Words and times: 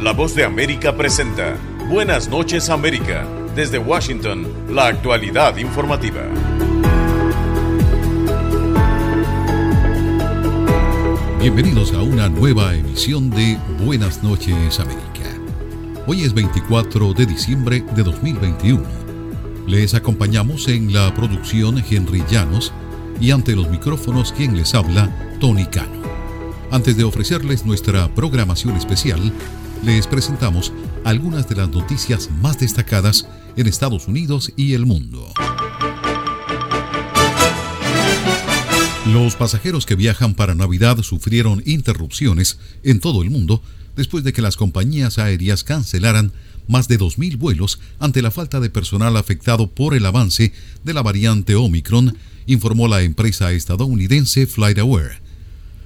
La 0.00 0.14
voz 0.14 0.34
de 0.34 0.44
América 0.44 0.96
presenta 0.96 1.58
Buenas 1.90 2.26
noches 2.30 2.70
América. 2.70 3.26
Desde 3.54 3.76
Washington, 3.76 4.48
la 4.70 4.86
actualidad 4.86 5.58
informativa. 5.58 6.22
Bienvenidos 11.38 11.92
a 11.92 12.00
una 12.00 12.30
nueva 12.30 12.74
emisión 12.74 13.28
de 13.28 13.58
Buenas 13.84 14.22
noches 14.22 14.80
América. 14.80 15.04
Hoy 16.06 16.22
es 16.22 16.32
24 16.32 17.12
de 17.12 17.26
diciembre 17.26 17.84
de 17.94 18.02
2021. 18.02 18.82
Les 19.66 19.92
acompañamos 19.92 20.66
en 20.68 20.94
la 20.94 21.12
producción 21.14 21.76
Henry 21.90 22.24
Llanos 22.30 22.72
y 23.20 23.32
ante 23.32 23.54
los 23.54 23.68
micrófonos 23.68 24.32
quien 24.32 24.56
les 24.56 24.74
habla, 24.74 25.14
Tony 25.40 25.66
Cano. 25.66 26.00
Antes 26.70 26.96
de 26.96 27.04
ofrecerles 27.04 27.66
nuestra 27.66 28.08
programación 28.14 28.76
especial, 28.76 29.32
les 29.82 30.06
presentamos 30.06 30.72
algunas 31.04 31.48
de 31.48 31.56
las 31.56 31.70
noticias 31.70 32.30
más 32.42 32.58
destacadas 32.58 33.26
en 33.56 33.66
Estados 33.66 34.08
Unidos 34.08 34.52
y 34.56 34.74
el 34.74 34.84
mundo. 34.84 35.32
Los 39.06 39.34
pasajeros 39.36 39.86
que 39.86 39.96
viajan 39.96 40.34
para 40.34 40.54
Navidad 40.54 40.98
sufrieron 41.02 41.62
interrupciones 41.64 42.58
en 42.82 43.00
todo 43.00 43.22
el 43.22 43.30
mundo 43.30 43.62
después 43.96 44.22
de 44.22 44.32
que 44.32 44.42
las 44.42 44.56
compañías 44.56 45.18
aéreas 45.18 45.64
cancelaran 45.64 46.32
más 46.68 46.86
de 46.86 46.98
2.000 46.98 47.38
vuelos 47.38 47.80
ante 47.98 48.22
la 48.22 48.30
falta 48.30 48.60
de 48.60 48.70
personal 48.70 49.16
afectado 49.16 49.70
por 49.70 49.94
el 49.94 50.06
avance 50.06 50.52
de 50.84 50.94
la 50.94 51.02
variante 51.02 51.56
Omicron, 51.56 52.16
informó 52.46 52.86
la 52.86 53.02
empresa 53.02 53.52
estadounidense 53.52 54.46
FlightAware. 54.46 55.20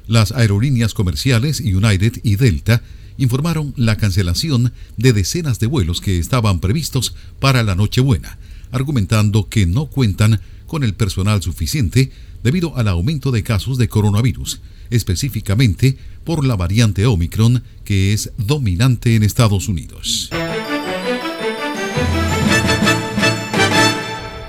Las 0.06 0.32
aerolíneas 0.32 0.92
comerciales 0.92 1.60
United 1.60 2.20
y 2.22 2.36
Delta 2.36 2.82
informaron 3.16 3.72
la 3.76 3.96
cancelación 3.96 4.72
de 4.96 5.12
decenas 5.12 5.58
de 5.58 5.66
vuelos 5.66 6.00
que 6.00 6.18
estaban 6.18 6.60
previstos 6.60 7.14
para 7.40 7.62
la 7.62 7.74
Nochebuena, 7.74 8.38
argumentando 8.72 9.48
que 9.48 9.66
no 9.66 9.86
cuentan 9.86 10.40
con 10.66 10.82
el 10.84 10.94
personal 10.94 11.42
suficiente 11.42 12.10
debido 12.42 12.76
al 12.76 12.88
aumento 12.88 13.30
de 13.30 13.42
casos 13.42 13.78
de 13.78 13.88
coronavirus, 13.88 14.60
específicamente 14.90 15.96
por 16.24 16.44
la 16.44 16.56
variante 16.56 17.06
Omicron 17.06 17.62
que 17.84 18.12
es 18.12 18.32
dominante 18.38 19.14
en 19.16 19.22
Estados 19.22 19.68
Unidos. 19.68 20.30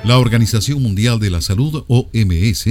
La 0.03 0.20
Organización 0.20 0.84
Mundial 0.84 1.20
de 1.20 1.31
la 1.31 1.42
Salud, 1.42 1.84
OMS, 1.88 2.66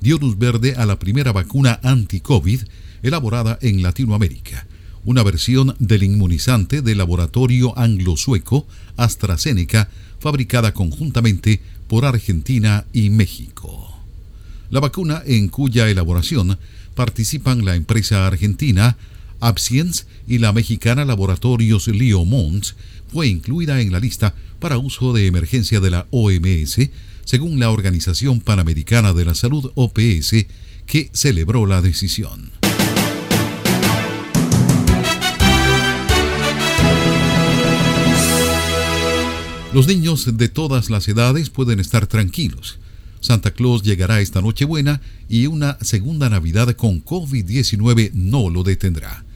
dio 0.00 0.18
luz 0.18 0.38
verde 0.38 0.74
a 0.74 0.86
la 0.86 0.98
primera 0.98 1.32
vacuna 1.32 1.80
anti-COVID 1.82 2.62
elaborada 3.02 3.58
en 3.60 3.82
Latinoamérica, 3.82 4.66
una 5.08 5.22
versión 5.22 5.74
del 5.78 6.02
inmunizante 6.02 6.82
del 6.82 6.98
laboratorio 6.98 7.72
anglo-sueco 7.78 8.66
AstraZeneca, 8.98 9.88
fabricada 10.20 10.74
conjuntamente 10.74 11.62
por 11.86 12.04
Argentina 12.04 12.84
y 12.92 13.08
México. 13.08 13.90
La 14.68 14.80
vacuna 14.80 15.22
en 15.24 15.48
cuya 15.48 15.88
elaboración 15.88 16.58
participan 16.94 17.64
la 17.64 17.74
empresa 17.74 18.26
argentina 18.26 18.98
Abscience 19.40 20.04
y 20.26 20.40
la 20.40 20.52
mexicana 20.52 21.06
Laboratorios 21.06 21.88
Liomont 21.88 22.66
fue 23.10 23.28
incluida 23.28 23.80
en 23.80 23.90
la 23.90 24.00
lista 24.00 24.34
para 24.58 24.76
uso 24.76 25.14
de 25.14 25.26
emergencia 25.26 25.80
de 25.80 25.88
la 25.88 26.06
OMS, 26.10 26.90
según 27.24 27.58
la 27.58 27.70
Organización 27.70 28.40
Panamericana 28.40 29.14
de 29.14 29.24
la 29.24 29.34
Salud 29.34 29.72
OPS, 29.74 30.34
que 30.84 31.08
celebró 31.14 31.64
la 31.64 31.80
decisión. 31.80 32.57
Los 39.74 39.86
niños 39.86 40.38
de 40.38 40.48
todas 40.48 40.88
las 40.88 41.06
edades 41.08 41.50
pueden 41.50 41.78
estar 41.78 42.06
tranquilos. 42.06 42.78
Santa 43.20 43.50
Claus 43.50 43.82
llegará 43.82 44.20
esta 44.22 44.40
Nochebuena 44.40 45.02
y 45.28 45.46
una 45.46 45.76
segunda 45.82 46.30
Navidad 46.30 46.74
con 46.74 47.04
COVID-19 47.04 48.12
no 48.14 48.48
lo 48.48 48.62
detendrá. 48.62 49.26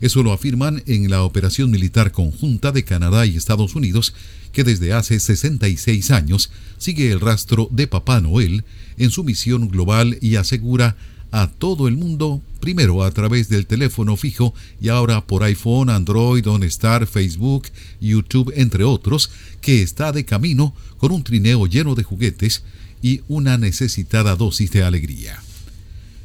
Eso 0.00 0.24
lo 0.24 0.32
afirman 0.32 0.82
en 0.86 1.08
la 1.08 1.22
operación 1.22 1.70
militar 1.70 2.10
conjunta 2.10 2.72
de 2.72 2.82
Canadá 2.82 3.24
y 3.24 3.36
Estados 3.36 3.76
Unidos, 3.76 4.14
que 4.50 4.64
desde 4.64 4.92
hace 4.92 5.20
66 5.20 6.10
años 6.10 6.50
sigue 6.78 7.12
el 7.12 7.20
rastro 7.20 7.68
de 7.70 7.86
Papá 7.86 8.20
Noel 8.20 8.64
en 8.96 9.10
su 9.10 9.22
misión 9.22 9.68
global 9.68 10.18
y 10.20 10.34
asegura 10.36 10.96
a 11.30 11.48
todo 11.48 11.88
el 11.88 11.96
mundo, 11.96 12.42
primero 12.60 13.02
a 13.02 13.10
través 13.10 13.48
del 13.48 13.66
teléfono 13.66 14.16
fijo 14.16 14.54
y 14.80 14.88
ahora 14.88 15.26
por 15.26 15.42
iPhone, 15.42 15.90
Android, 15.90 16.46
OnStar, 16.46 17.06
Facebook, 17.06 17.68
YouTube, 18.00 18.52
entre 18.56 18.84
otros, 18.84 19.30
que 19.60 19.82
está 19.82 20.12
de 20.12 20.24
camino 20.24 20.74
con 20.96 21.12
un 21.12 21.22
trineo 21.22 21.66
lleno 21.66 21.94
de 21.94 22.02
juguetes 22.02 22.62
y 23.02 23.20
una 23.28 23.58
necesitada 23.58 24.36
dosis 24.36 24.70
de 24.70 24.82
alegría. 24.82 25.40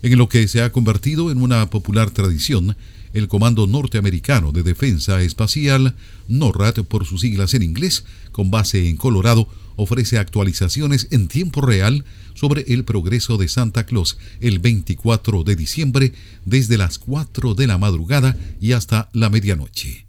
En 0.02 0.18
lo 0.18 0.28
que 0.28 0.48
se 0.48 0.62
ha 0.62 0.72
convertido 0.72 1.32
en 1.32 1.42
una 1.42 1.70
popular 1.70 2.12
tradición, 2.12 2.76
el 3.14 3.28
Comando 3.28 3.68
Norteamericano 3.68 4.52
de 4.52 4.64
Defensa 4.64 5.22
Espacial, 5.22 5.96
NORAD 6.28 6.84
por 6.84 7.06
sus 7.06 7.22
siglas 7.22 7.54
en 7.54 7.64
inglés, 7.64 8.06
con 8.32 8.52
base 8.52 8.90
en 8.90 8.98
Colorado, 8.98 9.48
ofrece 9.76 10.18
actualizaciones 10.18 11.08
en 11.12 11.28
tiempo 11.28 11.62
real 11.62 12.06
sobre 12.34 12.66
el 12.74 12.84
progreso 12.84 13.38
de 13.38 13.48
Santa 13.48 13.86
Claus 13.86 14.18
el 14.40 14.60
24 14.60 15.44
de 15.44 15.56
diciembre 15.56 16.14
desde 16.46 16.78
las 16.78 17.00
4 17.00 17.56
de 17.56 17.68
la 17.68 17.78
madrugada 17.78 18.38
y 18.60 18.74
hasta 18.74 19.10
la 19.14 19.30
medianoche. 19.30 20.06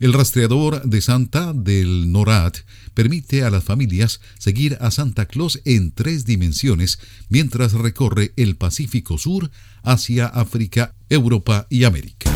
El 0.00 0.12
rastreador 0.12 0.82
de 0.82 1.00
Santa 1.00 1.52
del 1.52 2.10
NORAD 2.10 2.54
permite 2.94 3.44
a 3.44 3.50
las 3.50 3.64
familias 3.64 4.20
seguir 4.38 4.76
a 4.80 4.90
Santa 4.90 5.26
Claus 5.26 5.60
en 5.64 5.92
tres 5.92 6.24
dimensiones 6.24 6.98
mientras 7.28 7.72
recorre 7.72 8.32
el 8.36 8.56
Pacífico 8.56 9.18
Sur, 9.18 9.50
Asia, 9.82 10.26
África, 10.26 10.94
Europa 11.08 11.66
y 11.70 11.84
América. 11.84 12.30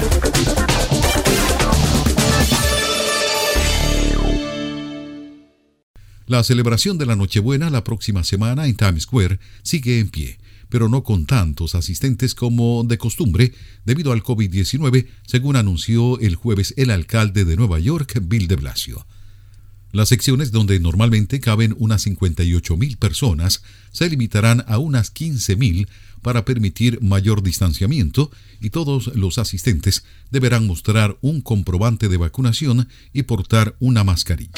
La 6.26 6.44
celebración 6.44 6.98
de 6.98 7.06
la 7.06 7.16
Nochebuena 7.16 7.70
la 7.70 7.84
próxima 7.84 8.22
semana 8.22 8.66
en 8.66 8.76
Times 8.76 9.04
Square 9.04 9.38
sigue 9.62 9.98
en 9.98 10.10
pie, 10.10 10.37
pero 10.68 10.88
no 10.88 11.04
con 11.04 11.26
tantos 11.26 11.74
asistentes 11.74 12.34
como 12.34 12.84
de 12.84 12.98
costumbre 12.98 13.52
debido 13.84 14.12
al 14.12 14.22
COVID-19, 14.22 15.06
según 15.26 15.56
anunció 15.56 16.18
el 16.20 16.34
jueves 16.34 16.74
el 16.76 16.90
alcalde 16.90 17.44
de 17.44 17.56
Nueva 17.56 17.78
York, 17.78 18.20
Bill 18.22 18.48
de 18.48 18.56
Blasio. 18.56 19.06
Las 19.90 20.10
secciones 20.10 20.52
donde 20.52 20.78
normalmente 20.80 21.40
caben 21.40 21.74
unas 21.78 22.02
58 22.02 22.76
mil 22.76 22.98
personas 22.98 23.62
se 23.90 24.08
limitarán 24.10 24.64
a 24.68 24.78
unas 24.78 25.10
15 25.10 25.56
mil 25.56 25.88
para 26.20 26.44
permitir 26.44 27.00
mayor 27.00 27.42
distanciamiento 27.42 28.30
y 28.60 28.70
todos 28.70 29.14
los 29.14 29.38
asistentes 29.38 30.04
deberán 30.30 30.66
mostrar 30.66 31.16
un 31.22 31.40
comprobante 31.40 32.08
de 32.08 32.18
vacunación 32.18 32.88
y 33.14 33.22
portar 33.22 33.76
una 33.80 34.04
mascarilla. 34.04 34.52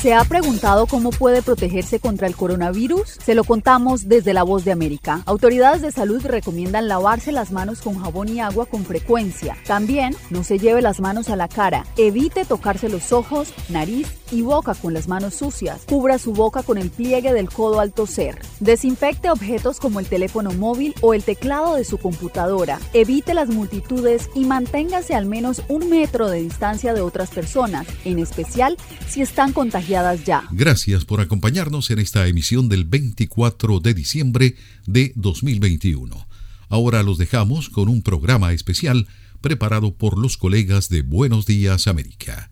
¿Se 0.00 0.14
ha 0.14 0.24
preguntado 0.24 0.86
cómo 0.86 1.10
puede 1.10 1.42
protegerse 1.42 2.00
contra 2.00 2.26
el 2.26 2.34
coronavirus? 2.34 3.18
Se 3.22 3.34
lo 3.34 3.44
contamos 3.44 4.08
desde 4.08 4.32
La 4.32 4.44
Voz 4.44 4.64
de 4.64 4.72
América. 4.72 5.20
Autoridades 5.26 5.82
de 5.82 5.92
salud 5.92 6.24
recomiendan 6.24 6.88
lavarse 6.88 7.32
las 7.32 7.52
manos 7.52 7.82
con 7.82 7.98
jabón 7.98 8.30
y 8.30 8.40
agua 8.40 8.64
con 8.64 8.86
frecuencia. 8.86 9.58
También 9.66 10.16
no 10.30 10.42
se 10.42 10.58
lleve 10.58 10.80
las 10.80 11.00
manos 11.00 11.28
a 11.28 11.36
la 11.36 11.48
cara. 11.48 11.84
Evite 11.98 12.46
tocarse 12.46 12.88
los 12.88 13.12
ojos, 13.12 13.52
nariz 13.68 14.19
y 14.30 14.42
boca 14.42 14.74
con 14.74 14.94
las 14.94 15.08
manos 15.08 15.34
sucias. 15.34 15.82
Cubra 15.86 16.18
su 16.18 16.32
boca 16.32 16.62
con 16.62 16.78
el 16.78 16.90
pliegue 16.90 17.32
del 17.32 17.48
codo 17.48 17.80
al 17.80 17.92
toser. 17.92 18.38
Desinfecte 18.60 19.30
objetos 19.30 19.80
como 19.80 20.00
el 20.00 20.06
teléfono 20.06 20.52
móvil 20.52 20.94
o 21.00 21.14
el 21.14 21.22
teclado 21.22 21.76
de 21.76 21.84
su 21.84 21.98
computadora. 21.98 22.78
Evite 22.92 23.34
las 23.34 23.48
multitudes 23.48 24.28
y 24.34 24.44
manténgase 24.44 25.14
al 25.14 25.26
menos 25.26 25.62
un 25.68 25.88
metro 25.90 26.28
de 26.28 26.42
distancia 26.42 26.94
de 26.94 27.00
otras 27.00 27.30
personas, 27.30 27.86
en 28.04 28.18
especial 28.18 28.76
si 29.08 29.22
están 29.22 29.52
contagiadas 29.52 30.24
ya. 30.24 30.44
Gracias 30.50 31.04
por 31.04 31.20
acompañarnos 31.20 31.90
en 31.90 31.98
esta 31.98 32.26
emisión 32.26 32.68
del 32.68 32.84
24 32.84 33.80
de 33.80 33.94
diciembre 33.94 34.56
de 34.86 35.12
2021. 35.16 36.26
Ahora 36.68 37.02
los 37.02 37.18
dejamos 37.18 37.68
con 37.68 37.88
un 37.88 38.02
programa 38.02 38.52
especial 38.52 39.08
preparado 39.40 39.94
por 39.94 40.18
los 40.18 40.36
colegas 40.36 40.88
de 40.88 41.02
Buenos 41.02 41.46
Días 41.46 41.86
América. 41.86 42.50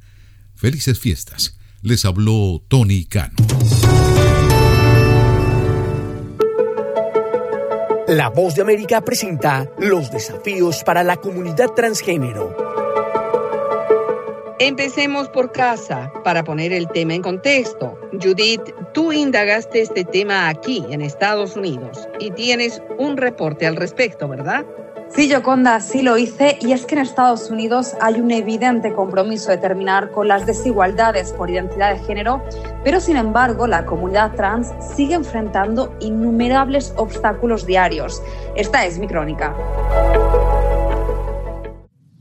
Felices 0.55 0.99
fiestas. 0.99 1.57
Les 1.83 2.05
habló 2.05 2.61
Tony 2.67 3.05
Cano. 3.05 3.37
La 8.09 8.31
voz 8.31 8.57
de 8.57 8.63
América 8.63 9.01
presenta 9.01 9.71
los 9.79 10.11
desafíos 10.11 10.83
para 10.83 11.05
la 11.05 11.19
comunidad 11.19 11.69
transgénero. 11.69 12.57
Empecemos 14.59 15.29
por 15.29 15.53
casa 15.53 16.13
para 16.25 16.43
poner 16.43 16.73
el 16.73 16.89
tema 16.89 17.15
en 17.15 17.23
contexto. 17.23 17.97
Judith, 18.21 18.75
tú 18.93 19.13
indagaste 19.13 19.81
este 19.81 20.05
tema 20.05 20.49
aquí 20.49 20.85
en 20.91 21.01
Estados 21.01 21.55
Unidos 21.55 22.09
y 22.19 22.33
tienes 22.33 22.83
un 22.99 23.17
reporte 23.17 23.69
al 23.69 23.77
respecto, 23.77 24.27
¿verdad? 24.27 24.67
Sí, 25.11 25.29
Yoconda, 25.29 25.81
sí 25.81 26.03
lo 26.03 26.19
hice 26.19 26.59
y 26.61 26.73
es 26.73 26.85
que 26.85 26.95
en 26.95 27.01
Estados 27.01 27.51
Unidos 27.51 27.95
hay 28.01 28.21
un 28.21 28.31
evidente 28.31 28.93
compromiso 28.93 29.51
de 29.51 29.57
terminar 29.57 30.11
con 30.11 30.29
las 30.29 30.47
desigualdades 30.47 31.33
por 31.33 31.51
identidad 31.51 31.95
de 31.95 32.01
género, 32.01 32.43
pero 32.85 33.01
sin 33.01 33.17
embargo 33.17 33.67
la 33.67 33.87
comunidad 33.87 34.33
trans 34.37 34.71
sigue 34.95 35.15
enfrentando 35.15 35.95
innumerables 36.01 36.93
obstáculos 36.97 37.67
diarios. 37.67 38.23
Esta 38.55 38.85
es 38.85 38.99
mi 38.99 39.09
crónica. 39.09 39.57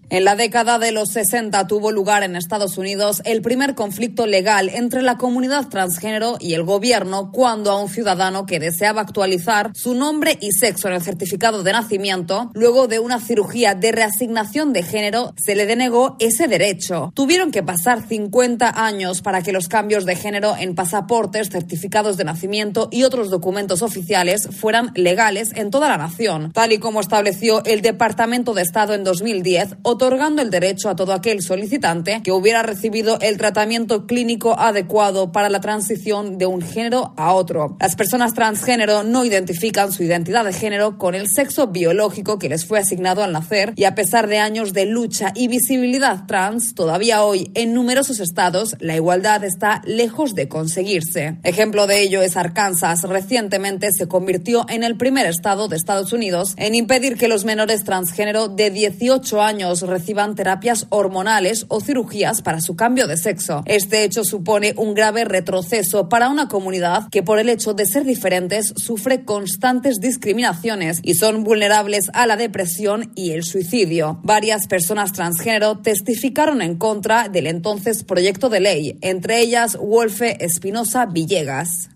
En 0.10 0.24
la 0.24 0.38
década 0.38 0.80
de 0.80 0.94
los 0.94 1.10
60 1.10 1.68
tuvo 1.68 1.92
lugar 1.92 2.24
en 2.24 2.38
Estados 2.38 2.78
Unidos 2.78 3.22
el 3.26 3.42
primer 3.42 3.76
conflicto 3.76 4.26
legal 4.26 4.70
entre 4.70 5.02
la 5.02 5.18
comunidad 5.18 5.68
transgénero 5.68 6.38
y 6.40 6.54
el 6.54 6.64
gobierno 6.64 7.30
cuando 7.34 7.72
a 7.72 7.82
un 7.82 7.90
ciudadano 7.90 8.46
que 8.46 8.62
deseaba 8.62 9.02
actualizar 9.02 9.72
su 9.76 9.96
nombre 9.96 10.38
y 10.40 10.54
sexo 10.54 10.88
en 10.88 10.94
el 10.94 11.02
certificado 11.02 11.62
de 11.62 11.74
nacimiento, 11.74 12.52
luego 12.54 12.88
de 12.88 13.00
una 13.00 13.20
cirugía 13.20 13.76
de 13.76 13.92
reasignación 13.92 14.72
de 14.72 14.84
género, 14.84 15.34
se 15.36 15.56
le 15.56 15.66
denegó 15.66 16.16
ese 16.20 16.48
derecho. 16.48 17.12
Tuvieron 17.14 17.52
que 17.52 17.62
pasar 17.62 18.08
50 18.08 18.82
años 18.82 19.22
para 19.22 19.42
que 19.42 19.52
los 19.52 19.68
cambios 19.68 20.06
de 20.06 20.16
género 20.16 20.56
en 20.58 20.74
pasaportes, 20.74 21.50
certificados 21.50 22.16
de 22.16 22.24
nacimiento 22.24 22.88
y 22.94 23.04
otros 23.04 23.30
documentos 23.30 23.82
oficiales 23.82 24.48
fueran 24.58 24.92
legales 24.96 25.52
en 25.54 25.70
toda 25.70 25.90
la 25.90 25.98
nación, 25.98 26.54
tal 26.54 26.72
y 26.72 26.78
como 26.78 27.02
estableció 27.02 27.62
el 27.66 27.82
Departamento 27.82 28.54
de 28.54 28.62
Estado 28.62 28.94
en 28.94 29.04
2010 29.04 29.76
otorgando 29.98 30.44
el 30.44 30.52
derecho 30.52 30.90
a 30.90 30.96
todo 30.96 31.12
aquel 31.12 31.42
solicitante 31.42 32.22
que 32.24 32.32
hubiera 32.32 32.62
recibido 32.62 33.18
el 33.20 33.38
tratamiento 33.38 34.06
clínico 34.06 34.58
adecuado 34.60 35.32
para 35.32 35.50
la 35.50 35.60
transición 35.60 36.38
de 36.38 36.46
un 36.46 36.62
género 36.62 37.16
a 37.18 37.34
otro. 37.34 37.78
Las 37.80 37.96
personas 37.96 38.36
transgénero 38.36 39.04
no 39.04 39.26
identifican 39.26 39.92
su 39.92 40.04
identidad 40.04 40.46
de 40.46 40.54
género 40.54 41.00
con 41.00 41.16
el 41.16 41.28
sexo 41.28 41.70
biológico 41.70 42.38
que 42.38 42.48
les 42.48 42.64
fue 42.64 42.78
asignado 42.78 43.24
al 43.24 43.32
nacer 43.32 43.74
y 43.76 43.86
a 43.86 43.96
pesar 43.96 44.28
de 44.28 44.38
años 44.38 44.72
de 44.72 44.86
lucha 44.86 45.32
y 45.34 45.48
visibilidad 45.48 46.28
trans, 46.28 46.76
todavía 46.76 47.24
hoy 47.24 47.50
en 47.56 47.74
numerosos 47.74 48.20
estados 48.20 48.76
la 48.80 48.96
igualdad 48.96 49.44
está 49.44 49.82
lejos 49.84 50.36
de 50.36 50.48
conseguirse. 50.48 51.40
Ejemplo 51.42 51.88
de 51.88 52.04
ello 52.04 52.22
es 52.22 52.38
Arkansas. 52.38 53.02
Recientemente 53.02 53.92
se 53.92 54.08
convirtió 54.08 54.68
en 54.70 54.84
el 54.84 54.96
primer 54.96 55.26
estado 55.26 55.68
de 55.68 55.76
Estados 55.76 56.14
Unidos 56.14 56.54
en 56.58 56.76
impedir 56.76 57.18
que 57.18 57.28
los 57.28 57.46
menores 57.46 57.84
transgénero 57.84 58.48
de 58.48 58.70
18 58.70 59.42
años 59.42 59.87
reciban 59.88 60.36
terapias 60.36 60.86
hormonales 60.90 61.66
o 61.70 61.82
cirugías 61.82 62.42
para 62.42 62.62
su 62.62 62.76
cambio 62.76 63.08
de 63.08 63.18
sexo. 63.18 63.64
Este 63.66 64.04
hecho 64.04 64.24
supone 64.24 64.74
un 64.78 64.94
grave 64.94 65.26
retroceso 65.26 66.10
para 66.10 66.30
una 66.30 66.48
comunidad 66.48 67.08
que 67.10 67.24
por 67.24 67.40
el 67.40 67.50
hecho 67.50 67.74
de 67.74 67.86
ser 67.86 68.06
diferentes 68.06 68.74
sufre 68.76 69.24
constantes 69.24 70.00
discriminaciones 70.00 71.00
y 71.04 71.16
son 71.16 71.44
vulnerables 71.44 72.12
a 72.14 72.28
la 72.28 72.38
depresión 72.38 73.12
y 73.16 73.32
el 73.32 73.44
suicidio. 73.44 74.20
Varias 74.24 74.68
personas 74.68 75.14
transgénero 75.14 75.80
testificaron 75.80 76.62
en 76.62 76.78
contra 76.78 77.30
del 77.30 77.48
entonces 77.48 78.04
proyecto 78.04 78.50
de 78.50 78.60
ley, 78.60 78.98
entre 79.02 79.40
ellas 79.40 79.78
Wolfe 79.78 80.44
Espinosa 80.44 81.06
Villegas. 81.06 81.90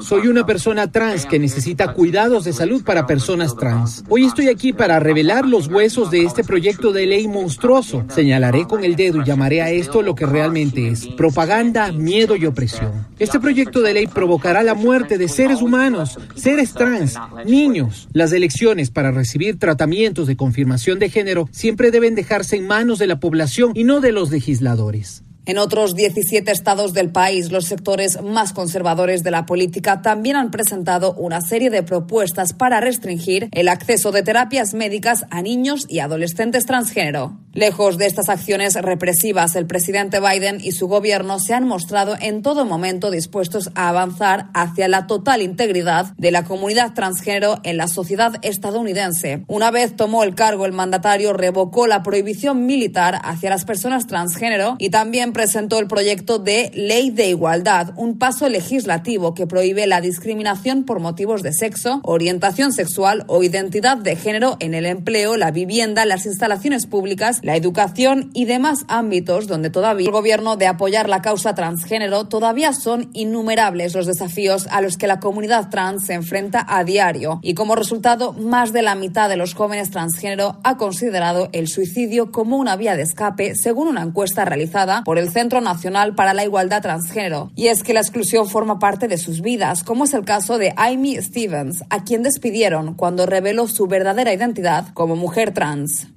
Soy 0.00 0.28
una 0.28 0.46
persona 0.46 0.90
trans 0.90 1.26
que 1.26 1.38
necesita 1.38 1.92
cuidados 1.94 2.44
de 2.44 2.52
salud 2.52 2.84
para 2.84 3.06
personas 3.06 3.56
trans. 3.56 4.04
Hoy 4.08 4.24
estoy 4.24 4.48
aquí 4.48 4.72
para 4.72 5.00
revelar 5.00 5.46
los 5.46 5.68
huesos 5.68 6.10
de 6.10 6.22
este 6.26 6.44
proyecto 6.44 6.92
de 6.92 7.06
ley 7.06 7.28
monstruoso. 7.28 8.04
Señalaré 8.14 8.66
con 8.66 8.84
el 8.84 8.96
dedo 8.96 9.20
y 9.20 9.24
llamaré 9.24 9.62
a 9.62 9.70
esto 9.70 10.02
lo 10.02 10.14
que 10.14 10.26
realmente 10.26 10.88
es, 10.88 11.06
propaganda, 11.08 11.92
miedo 11.92 12.36
y 12.36 12.46
opresión. 12.46 13.06
Este 13.18 13.40
proyecto 13.40 13.82
de 13.82 13.94
ley 13.94 14.06
provocará 14.06 14.62
la 14.62 14.74
muerte 14.74 15.18
de 15.18 15.28
seres 15.28 15.62
humanos, 15.62 16.18
seres 16.34 16.72
trans, 16.72 17.14
niños. 17.44 18.08
Las 18.12 18.32
elecciones 18.32 18.90
para 18.90 19.10
recibir 19.10 19.58
tratamientos 19.58 20.26
de 20.26 20.36
confirmación 20.36 20.98
de 20.98 21.10
género 21.10 21.48
siempre 21.52 21.90
deben 21.90 22.14
dejarse 22.14 22.56
en 22.56 22.66
manos 22.66 22.98
de 22.98 23.06
la 23.06 23.20
población 23.20 23.72
y 23.74 23.84
no 23.84 24.00
de 24.00 24.12
los 24.12 24.30
legisladores. 24.30 25.25
En 25.48 25.58
otros 25.58 25.94
17 25.94 26.50
estados 26.50 26.92
del 26.92 27.12
país, 27.12 27.52
los 27.52 27.66
sectores 27.66 28.20
más 28.20 28.52
conservadores 28.52 29.22
de 29.22 29.30
la 29.30 29.46
política 29.46 30.02
también 30.02 30.34
han 30.34 30.50
presentado 30.50 31.14
una 31.14 31.40
serie 31.40 31.70
de 31.70 31.84
propuestas 31.84 32.52
para 32.52 32.80
restringir 32.80 33.48
el 33.52 33.68
acceso 33.68 34.10
de 34.10 34.24
terapias 34.24 34.74
médicas 34.74 35.24
a 35.30 35.42
niños 35.42 35.86
y 35.88 36.00
adolescentes 36.00 36.66
transgénero. 36.66 37.38
Lejos 37.52 37.96
de 37.96 38.06
estas 38.06 38.28
acciones 38.28 38.74
represivas, 38.74 39.54
el 39.54 39.66
presidente 39.66 40.18
Biden 40.20 40.58
y 40.60 40.72
su 40.72 40.88
gobierno 40.88 41.38
se 41.38 41.54
han 41.54 41.64
mostrado 41.64 42.16
en 42.20 42.42
todo 42.42 42.64
momento 42.64 43.12
dispuestos 43.12 43.70
a 43.76 43.88
avanzar 43.88 44.48
hacia 44.52 44.88
la 44.88 45.06
total 45.06 45.42
integridad 45.42 46.12
de 46.18 46.32
la 46.32 46.44
comunidad 46.44 46.92
transgénero 46.92 47.60
en 47.62 47.76
la 47.76 47.86
sociedad 47.86 48.34
estadounidense. 48.42 49.44
Una 49.46 49.70
vez 49.70 49.94
tomó 49.94 50.24
el 50.24 50.34
cargo, 50.34 50.66
el 50.66 50.72
mandatario 50.72 51.32
revocó 51.32 51.86
la 51.86 52.02
prohibición 52.02 52.66
militar 52.66 53.20
hacia 53.22 53.48
las 53.48 53.64
personas 53.64 54.08
transgénero 54.08 54.74
y 54.78 54.90
también 54.90 55.32
presentó 55.36 55.78
el 55.78 55.86
proyecto 55.86 56.38
de 56.38 56.70
Ley 56.72 57.10
de 57.10 57.28
Igualdad, 57.28 57.92
un 57.96 58.18
paso 58.18 58.48
legislativo 58.48 59.34
que 59.34 59.46
prohíbe 59.46 59.86
la 59.86 60.00
discriminación 60.00 60.84
por 60.84 60.98
motivos 60.98 61.42
de 61.42 61.52
sexo, 61.52 62.00
orientación 62.04 62.72
sexual 62.72 63.22
o 63.26 63.42
identidad 63.42 63.98
de 63.98 64.16
género 64.16 64.56
en 64.60 64.72
el 64.72 64.86
empleo, 64.86 65.36
la 65.36 65.50
vivienda, 65.50 66.06
las 66.06 66.24
instalaciones 66.24 66.86
públicas, 66.86 67.40
la 67.42 67.54
educación 67.54 68.30
y 68.32 68.46
demás 68.46 68.86
ámbitos 68.88 69.46
donde 69.46 69.68
todavía 69.68 70.06
el 70.06 70.12
gobierno 70.12 70.56
de 70.56 70.68
apoyar 70.68 71.10
la 71.10 71.20
causa 71.20 71.54
transgénero 71.54 72.24
todavía 72.28 72.72
son 72.72 73.10
innumerables 73.12 73.94
los 73.94 74.06
desafíos 74.06 74.66
a 74.70 74.80
los 74.80 74.96
que 74.96 75.06
la 75.06 75.20
comunidad 75.20 75.68
trans 75.68 76.06
se 76.06 76.14
enfrenta 76.14 76.64
a 76.66 76.82
diario. 76.82 77.40
Y 77.42 77.52
como 77.52 77.76
resultado 77.76 78.32
más 78.32 78.72
de 78.72 78.80
la 78.80 78.94
mitad 78.94 79.28
de 79.28 79.36
los 79.36 79.52
jóvenes 79.52 79.90
transgénero 79.90 80.60
ha 80.64 80.78
considerado 80.78 81.50
el 81.52 81.68
suicidio 81.68 82.32
como 82.32 82.56
una 82.56 82.76
vía 82.76 82.96
de 82.96 83.02
escape 83.02 83.54
según 83.54 83.88
una 83.88 84.00
encuesta 84.00 84.46
realizada 84.46 85.02
por 85.04 85.18
el 85.18 85.25
Centro 85.30 85.60
Nacional 85.60 86.14
para 86.14 86.34
la 86.34 86.44
Igualdad 86.44 86.82
Transgénero. 86.82 87.50
Y 87.56 87.68
es 87.68 87.82
que 87.82 87.94
la 87.94 88.00
exclusión 88.00 88.48
forma 88.48 88.78
parte 88.78 89.08
de 89.08 89.18
sus 89.18 89.40
vidas, 89.40 89.82
como 89.82 90.04
es 90.04 90.14
el 90.14 90.24
caso 90.24 90.58
de 90.58 90.72
Amy 90.76 91.16
Stevens, 91.16 91.84
a 91.90 92.04
quien 92.04 92.22
despidieron 92.22 92.94
cuando 92.94 93.26
reveló 93.26 93.68
su 93.68 93.86
verdadera 93.86 94.32
identidad 94.32 94.92
como 94.94 95.16
mujer 95.16 95.52
trans. 95.52 96.08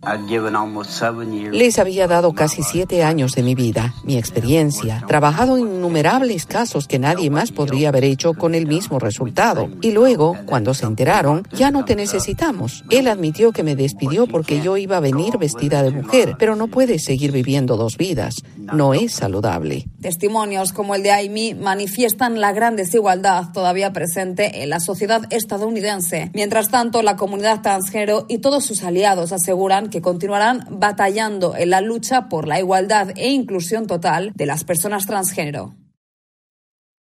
Les 1.51 1.79
había 1.79 2.07
dado 2.07 2.33
casi 2.33 2.63
siete 2.63 3.03
años 3.03 3.33
de 3.33 3.43
mi 3.43 3.55
vida, 3.55 3.93
mi 4.03 4.17
experiencia, 4.17 5.03
trabajado 5.07 5.57
en 5.57 5.75
innumerables 5.75 6.45
casos 6.45 6.87
que 6.87 6.99
nadie 6.99 7.29
más 7.29 7.51
podría 7.51 7.89
haber 7.89 8.03
hecho 8.03 8.33
con 8.33 8.55
el 8.55 8.67
mismo 8.67 8.99
resultado. 8.99 9.69
Y 9.81 9.91
luego, 9.91 10.37
cuando 10.45 10.73
se 10.73 10.85
enteraron, 10.85 11.47
ya 11.51 11.71
no 11.71 11.85
te 11.85 11.95
necesitamos. 11.95 12.83
Él 12.89 13.07
admitió 13.07 13.51
que 13.51 13.63
me 13.63 13.75
despidió 13.75 14.27
porque 14.27 14.61
yo 14.61 14.77
iba 14.77 14.97
a 14.97 15.01
venir 15.01 15.37
vestida 15.37 15.83
de 15.83 15.91
mujer, 15.91 16.35
pero 16.37 16.55
no 16.55 16.67
puedes 16.67 17.03
seguir 17.03 17.31
viviendo 17.31 17.77
dos 17.77 17.97
vidas. 17.97 18.43
No 18.57 18.93
saludable. 19.07 19.85
Testimonios 20.01 20.73
como 20.73 20.95
el 20.95 21.03
de 21.03 21.11
Amy 21.11 21.53
manifiestan 21.53 22.41
la 22.41 22.51
gran 22.51 22.75
desigualdad 22.75 23.53
todavía 23.53 23.93
presente 23.93 24.63
en 24.63 24.69
la 24.69 24.79
sociedad 24.79 25.21
estadounidense. 25.29 26.31
Mientras 26.33 26.69
tanto, 26.69 27.01
la 27.01 27.15
comunidad 27.15 27.61
transgénero 27.61 28.25
y 28.27 28.39
todos 28.39 28.65
sus 28.65 28.83
aliados 28.83 29.31
aseguran 29.31 29.89
que 29.89 30.01
continuarán 30.01 30.65
batallando 30.71 31.55
en 31.55 31.69
la 31.69 31.81
lucha 31.81 32.27
por 32.27 32.47
la 32.47 32.59
igualdad 32.59 33.11
e 33.15 33.29
inclusión 33.29 33.87
total 33.87 34.31
de 34.35 34.45
las 34.45 34.63
personas 34.63 35.05
transgénero. 35.05 35.75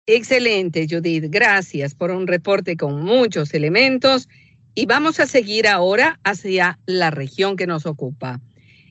Excelente, 0.06 0.86
Judith. 0.90 1.26
Gracias 1.28 1.94
por 1.94 2.10
un 2.10 2.26
reporte 2.26 2.76
con 2.76 3.02
muchos 3.02 3.54
elementos. 3.54 4.28
Y 4.74 4.86
vamos 4.86 5.20
a 5.20 5.26
seguir 5.26 5.68
ahora 5.68 6.18
hacia 6.24 6.78
la 6.86 7.10
región 7.10 7.56
que 7.56 7.66
nos 7.66 7.84
ocupa. 7.84 8.40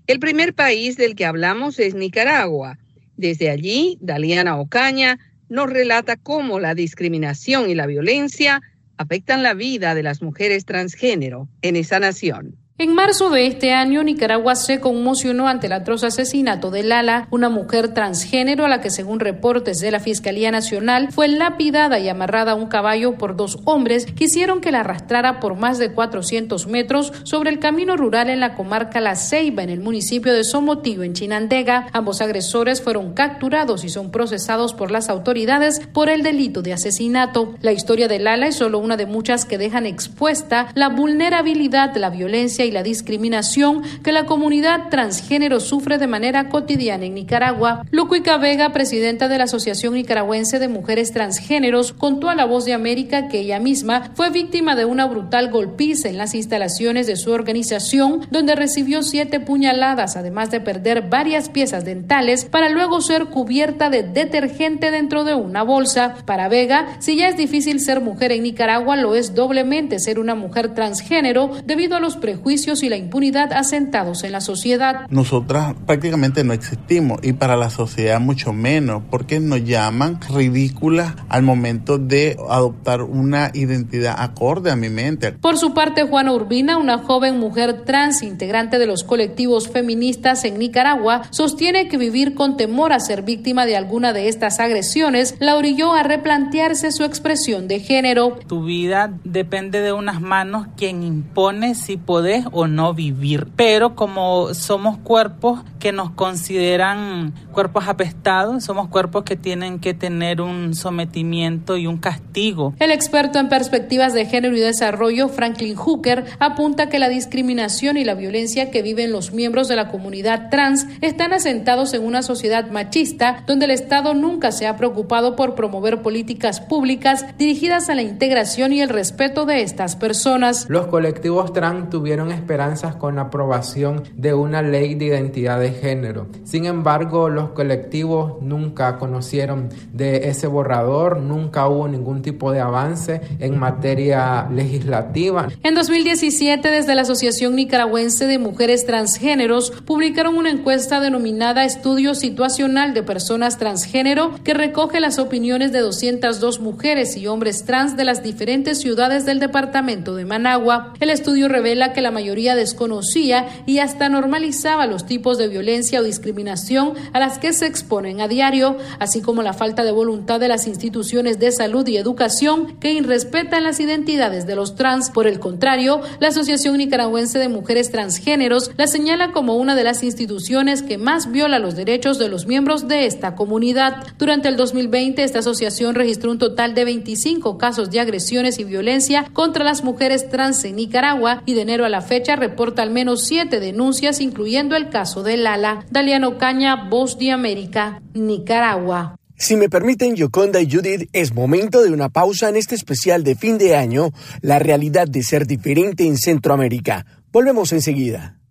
El 0.08 0.20
primer 0.20 0.54
país 0.54 0.98
del 0.98 1.16
que 1.16 1.26
hablamos 1.26 1.80
es 1.80 1.96
Nicaragua. 1.96 2.78
Desde 3.22 3.52
allí, 3.52 4.00
Daliana 4.02 4.58
Ocaña 4.58 5.20
nos 5.48 5.70
relata 5.70 6.18
cómo 6.18 6.60
la 6.60 6.74
discriminación 6.74 7.70
y 7.70 7.76
la 7.76 7.86
violencia 7.86 8.64
afectan 8.98 9.44
la 9.44 9.54
vida 9.54 9.94
de 9.94 10.02
las 10.02 10.24
mujeres 10.24 10.66
transgénero 10.66 11.48
en 11.62 11.76
esa 11.76 12.00
nación. 12.00 12.56
En 12.82 12.96
marzo 12.96 13.30
de 13.30 13.46
este 13.46 13.74
año, 13.74 14.02
Nicaragua 14.02 14.56
se 14.56 14.80
conmocionó 14.80 15.48
ante 15.48 15.68
el 15.68 15.74
atroz 15.74 16.04
asesinato 16.04 16.72
de 16.72 16.82
Lala, 16.82 17.28
una 17.30 17.48
mujer 17.48 17.94
transgénero 17.94 18.66
a 18.66 18.68
la 18.68 18.82
que, 18.82 18.90
según 18.90 19.20
reportes 19.20 19.78
de 19.78 19.92
la 19.92 20.00
Fiscalía 20.00 20.50
Nacional, 20.50 21.10
fue 21.12 21.28
lapidada 21.28 22.00
y 22.00 22.10
amarrada 22.10 22.54
a 22.54 22.56
un 22.56 22.66
caballo 22.66 23.20
por 23.20 23.36
dos 23.36 23.60
hombres 23.66 24.08
que 24.08 24.24
hicieron 24.24 24.62
que 24.62 24.72
la 24.72 24.80
arrastrara 24.80 25.40
por 25.40 25.56
más 25.58 25.78
de 25.78 25.92
400 25.92 26.66
metros 26.66 27.14
sobre 27.22 27.52
el 27.52 27.60
camino 27.60 27.98
rural 27.98 28.32
en 28.32 28.40
la 28.40 28.56
comarca 28.56 29.00
La 29.00 29.16
Ceiba, 29.16 29.62
en 29.62 29.70
el 29.70 29.82
municipio 29.82 30.34
de 30.34 30.44
Somotillo, 30.44 31.04
en 31.04 31.14
Chinandega. 31.14 31.86
Ambos 31.94 32.20
agresores 32.20 32.82
fueron 32.82 33.14
capturados 33.14 33.84
y 33.84 33.90
son 33.90 34.10
procesados 34.10 34.74
por 34.74 34.90
las 34.90 35.08
autoridades 35.08 35.82
por 35.94 36.10
el 36.10 36.24
delito 36.24 36.64
de 36.64 36.74
asesinato. 36.74 37.54
La 37.62 37.74
historia 37.74 38.08
de 38.08 38.18
Lala 38.18 38.48
es 38.48 38.56
solo 38.56 38.80
una 38.80 38.98
de 38.98 39.06
muchas 39.06 39.46
que 39.46 39.60
dejan 39.60 39.86
expuesta 39.86 40.70
la 40.74 40.90
vulnerabilidad, 40.90 41.96
la 41.96 42.10
violencia 42.10 42.66
y 42.66 42.71
y 42.72 42.74
la 42.74 42.84
discriminación 42.84 43.84
que 44.04 44.12
la 44.12 44.26
comunidad 44.26 44.90
transgénero 44.90 45.60
sufre 45.60 45.98
de 45.98 46.08
manera 46.08 46.50
cotidiana 46.50 47.06
en 47.06 47.14
Nicaragua. 47.14 47.86
Lucuica 47.92 48.38
Vega, 48.38 48.72
presidenta 48.72 49.28
de 49.28 49.38
la 49.38 49.44
Asociación 49.44 49.94
Nicaragüense 49.94 50.58
de 50.58 50.70
Mujeres 50.70 51.12
Transgéneros, 51.12 51.92
contó 51.92 52.30
a 52.30 52.36
La 52.36 52.46
Voz 52.46 52.66
de 52.66 52.74
América 52.74 53.28
que 53.28 53.40
ella 53.40 53.60
misma 53.60 54.12
fue 54.14 54.30
víctima 54.30 54.76
de 54.76 54.86
una 54.86 55.06
brutal 55.06 55.52
golpiza 55.52 56.08
en 56.08 56.18
las 56.18 56.34
instalaciones 56.34 57.08
de 57.08 57.18
su 57.18 57.32
organización, 57.32 58.22
donde 58.32 58.56
recibió 58.56 59.04
siete 59.04 59.40
puñaladas, 59.40 60.16
además 60.16 60.50
de 60.50 60.62
perder 60.62 61.10
varias 61.10 61.50
piezas 61.50 61.84
dentales, 61.84 62.46
para 62.46 62.70
luego 62.70 63.02
ser 63.02 63.26
cubierta 63.26 63.90
de 63.90 64.04
detergente 64.04 64.92
dentro 64.92 65.26
de 65.26 65.36
una 65.36 65.64
bolsa. 65.64 66.16
Para 66.26 66.48
Vega, 66.48 66.96
si 67.00 67.18
ya 67.18 67.28
es 67.28 67.36
difícil 67.36 67.82
ser 67.82 68.00
mujer 68.00 68.32
en 68.32 68.44
Nicaragua, 68.44 68.96
lo 68.96 69.16
es 69.16 69.36
doblemente 69.36 70.00
ser 70.00 70.20
una 70.20 70.36
mujer 70.36 70.74
transgénero 70.74 71.52
debido 71.66 71.98
a 71.98 72.00
los 72.00 72.16
prejuicios 72.16 72.61
y 72.62 72.90
la 72.90 72.96
impunidad 72.96 73.54
asentados 73.54 74.24
en 74.24 74.32
la 74.32 74.42
sociedad. 74.42 75.08
Nosotras 75.10 75.74
prácticamente 75.86 76.44
no 76.44 76.54
existimos 76.54 77.20
y 77.24 77.34
para 77.34 77.56
la 77.56 77.70
sociedad 77.70 78.20
mucho 78.20 78.54
menos, 78.54 79.02
porque 79.10 79.40
nos 79.40 79.64
llaman 79.64 80.20
ridículas 80.34 81.16
al 81.28 81.42
momento 81.42 81.98
de 81.98 82.38
adoptar 82.50 83.02
una 83.02 83.50
identidad 83.54 84.16
acorde 84.18 84.70
a 84.70 84.76
mi 84.76 84.90
mente. 84.90 85.32
Por 85.32 85.58
su 85.58 85.74
parte, 85.74 86.04
Juana 86.04 86.34
Urbina, 86.34 86.78
una 86.78 87.00
joven 87.00 87.40
mujer 87.40 87.84
trans 87.84 88.22
integrante 88.22 88.78
de 88.78 88.86
los 88.86 89.04
colectivos 89.04 89.68
feministas 89.68 90.46
en 90.46 90.60
Nicaragua, 90.60 91.24
sostiene 91.32 91.88
que 91.88 91.98
vivir 91.98 92.36
con 92.36 92.58
temor 92.58 92.94
a 92.94 93.00
ser 93.00 93.24
víctima 93.24 93.66
de 93.66 93.76
alguna 93.76 94.14
de 94.14 94.30
estas 94.30 94.60
agresiones 94.60 95.36
la 95.40 95.56
orilló 95.56 95.94
a 95.94 96.04
replantearse 96.04 96.92
su 96.92 97.04
expresión 97.04 97.68
de 97.68 97.80
género. 97.80 98.38
Tu 98.48 98.64
vida 98.64 99.14
depende 99.24 99.82
de 99.82 99.94
unas 99.94 100.22
manos 100.22 100.68
quien 100.78 101.04
impone 101.04 101.76
si 101.76 101.98
podés 101.98 102.41
o 102.52 102.68
no 102.68 102.94
vivir. 102.94 103.48
Pero 103.56 103.96
como 103.96 104.54
somos 104.54 104.98
cuerpos 104.98 105.64
que 105.80 105.92
nos 105.92 106.12
consideran 106.12 107.34
cuerpos 107.52 107.88
apestados, 107.88 108.64
somos 108.64 108.88
cuerpos 108.88 109.24
que 109.24 109.36
tienen 109.36 109.80
que 109.80 109.94
tener 109.94 110.42
un 110.42 110.74
sometimiento 110.76 111.78
y 111.78 111.88
un 111.88 111.98
castigo. 111.98 112.74
El 112.80 112.92
experto 112.92 113.40
en 113.40 113.50
perspectivas 113.50 114.14
de 114.14 114.26
género 114.26 114.56
y 114.56 114.60
desarrollo, 114.60 115.30
Franklin 115.30 115.76
Hooker, 115.76 116.26
apunta 116.40 116.90
que 116.90 117.00
la 117.00 117.10
discriminación 117.10 117.98
y 117.98 118.04
la 118.04 118.14
violencia 118.14 118.72
que 118.72 118.82
viven 118.82 119.12
los 119.12 119.34
miembros 119.34 119.68
de 119.68 119.76
la 119.76 119.90
comunidad 119.90 120.50
trans 120.50 120.88
están 121.02 121.34
asentados 121.34 121.94
en 121.94 122.06
una 122.06 122.22
sociedad 122.22 122.70
machista 122.70 123.44
donde 123.48 123.66
el 123.66 123.72
Estado 123.72 124.14
nunca 124.14 124.52
se 124.52 124.68
ha 124.68 124.78
preocupado 124.78 125.36
por 125.36 125.56
promover 125.56 126.02
políticas 126.02 126.62
públicas 126.62 127.26
dirigidas 127.38 127.90
a 127.90 127.96
la 127.96 128.02
integración 128.02 128.74
y 128.74 128.82
el 128.82 128.90
respeto 128.90 129.46
de 129.46 129.62
estas 129.62 129.96
personas. 129.96 130.66
Los 130.70 130.88
colectivos 130.88 131.54
trans 131.54 131.90
tuvieron 131.90 132.31
esperanzas 132.32 132.96
con 132.96 133.16
la 133.16 133.24
aprobación 133.24 134.04
de 134.16 134.34
una 134.34 134.62
ley 134.62 134.96
de 134.96 135.06
identidad 135.06 135.60
de 135.60 135.72
género. 135.72 136.28
Sin 136.44 136.66
embargo, 136.66 137.30
los 137.30 137.52
colectivos 137.52 138.42
nunca 138.42 138.98
conocieron 138.98 139.70
de 139.94 140.30
ese 140.30 140.48
borrador, 140.48 141.18
nunca 141.18 141.68
hubo 141.68 141.88
ningún 141.88 142.22
tipo 142.22 142.52
de 142.52 142.60
avance 142.60 143.22
en 143.40 143.58
materia 143.58 144.48
legislativa. 144.50 145.48
En 145.64 145.76
2017, 145.76 146.70
desde 146.70 146.96
la 146.96 147.02
Asociación 147.02 147.56
Nicaragüense 147.56 148.28
de 148.28 148.40
Mujeres 148.40 148.86
Transgéneros, 148.86 149.72
publicaron 149.86 150.38
una 150.38 150.50
encuesta 150.50 151.00
denominada 151.00 151.66
Estudio 151.66 152.16
Situacional 152.16 152.94
de 152.94 153.04
Personas 153.04 153.58
Transgénero 153.58 154.32
que 154.44 154.54
recoge 154.54 155.00
las 155.00 155.20
opiniones 155.20 155.72
de 155.72 155.80
202 155.80 156.60
mujeres 156.60 157.18
y 157.18 157.28
hombres 157.28 157.66
trans 157.66 157.98
de 157.98 158.06
las 158.06 158.24
diferentes 158.24 158.80
ciudades 158.80 159.26
del 159.26 159.40
departamento 159.40 160.16
de 160.16 160.26
Managua. 160.26 160.94
El 161.00 161.10
estudio 161.10 161.48
revela 161.48 161.94
que 161.94 162.02
la 162.02 162.12
mayoría 162.12 162.21
desconocía 162.56 163.64
y 163.66 163.80
hasta 163.80 164.10
normalizaba 164.10 164.88
los 164.88 165.06
tipos 165.06 165.38
de 165.38 165.48
violencia 165.48 166.00
o 166.00 166.04
discriminación 166.04 166.94
a 167.14 167.20
las 167.20 167.40
que 167.40 167.54
se 167.54 167.66
exponen 167.66 168.22
a 168.22 168.28
diario, 168.28 168.78
así 169.00 169.22
como 169.22 169.44
la 169.44 169.54
falta 169.54 169.84
de 169.84 169.92
voluntad 169.92 170.40
de 170.40 170.48
las 170.48 170.68
instituciones 170.68 171.40
de 171.40 171.52
salud 171.52 171.88
y 171.88 171.98
educación 171.98 172.78
que 172.80 172.94
irrespetan 172.94 173.64
las 173.64 173.80
identidades 173.80 174.46
de 174.46 174.56
los 174.56 174.76
trans. 174.76 175.10
Por 175.10 175.28
el 175.28 175.40
contrario, 175.40 176.02
la 176.20 176.30
Asociación 176.30 176.78
Nicaragüense 176.78 177.40
de 177.40 177.50
Mujeres 177.50 177.92
Transgéneros 177.92 178.72
la 178.78 178.88
señala 178.88 179.32
como 179.32 179.56
una 179.56 179.76
de 179.76 179.84
las 179.84 180.04
instituciones 180.04 180.84
que 180.84 180.98
más 180.98 181.32
viola 181.32 181.60
los 181.60 181.76
derechos 181.76 182.18
de 182.20 182.30
los 182.30 182.48
miembros 182.48 182.88
de 182.88 183.06
esta 183.06 183.36
comunidad. 183.36 184.04
Durante 184.18 184.48
el 184.48 184.58
2020, 184.58 185.24
esta 185.24 185.40
asociación 185.40 185.96
registró 185.96 186.32
un 186.32 186.40
total 186.40 186.74
de 186.74 186.86
25 186.86 187.58
casos 187.58 187.90
de 187.92 188.00
agresiones 188.00 188.60
y 188.60 188.64
violencia 188.64 189.26
contra 189.34 189.64
las 189.64 189.84
mujeres 189.84 190.30
trans 190.30 190.64
en 190.64 190.76
Nicaragua 190.76 191.44
y 191.46 191.54
de 191.54 191.62
enero 191.62 191.86
a 191.86 191.90
la 191.90 192.02
fecha 192.12 192.36
reporta 192.36 192.82
al 192.82 192.92
menos 192.92 193.24
siete 193.26 193.62
denuncias, 193.62 194.20
incluyendo 194.20 194.76
el 194.76 194.90
caso 194.90 195.24
de 195.24 195.38
Lala. 195.38 195.86
Daliano 195.92 196.38
Caña, 196.38 196.90
Voz 196.90 197.18
de 197.18 197.32
América, 197.32 198.02
Nicaragua. 198.14 199.16
Si 199.38 199.56
me 199.56 199.70
permiten, 199.70 200.18
Yoconda 200.18 200.60
y 200.60 200.70
Judith, 200.70 201.08
es 201.14 201.34
momento 201.34 201.82
de 201.82 201.90
una 201.90 202.10
pausa 202.10 202.50
en 202.50 202.58
este 202.58 202.76
especial 202.76 203.24
de 203.24 203.36
fin 203.36 203.58
de 203.58 203.78
año, 203.78 204.10
la 204.42 204.60
realidad 204.60 205.08
de 205.08 205.24
ser 205.24 205.48
diferente 205.48 206.06
en 206.06 206.18
Centroamérica. 206.18 207.06
Volvemos 207.32 207.72
enseguida. 207.72 208.42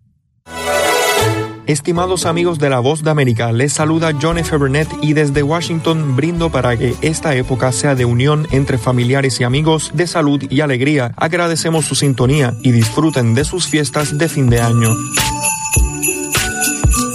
Estimados 1.70 2.26
amigos 2.26 2.58
de 2.58 2.68
La 2.68 2.80
Voz 2.80 3.04
de 3.04 3.10
América, 3.10 3.52
les 3.52 3.72
saluda 3.72 4.10
John 4.20 4.38
F. 4.38 4.56
Burnett 4.56 4.88
y 5.02 5.12
desde 5.12 5.44
Washington 5.44 6.16
brindo 6.16 6.50
para 6.50 6.76
que 6.76 6.96
esta 7.00 7.36
época 7.36 7.70
sea 7.70 7.94
de 7.94 8.04
unión 8.04 8.48
entre 8.50 8.76
familiares 8.76 9.40
y 9.40 9.44
amigos, 9.44 9.92
de 9.94 10.08
salud 10.08 10.42
y 10.50 10.62
alegría. 10.62 11.12
Agradecemos 11.16 11.84
su 11.84 11.94
sintonía 11.94 12.54
y 12.64 12.72
disfruten 12.72 13.36
de 13.36 13.44
sus 13.44 13.68
fiestas 13.68 14.18
de 14.18 14.28
fin 14.28 14.50
de 14.50 14.60
año. 14.60 14.88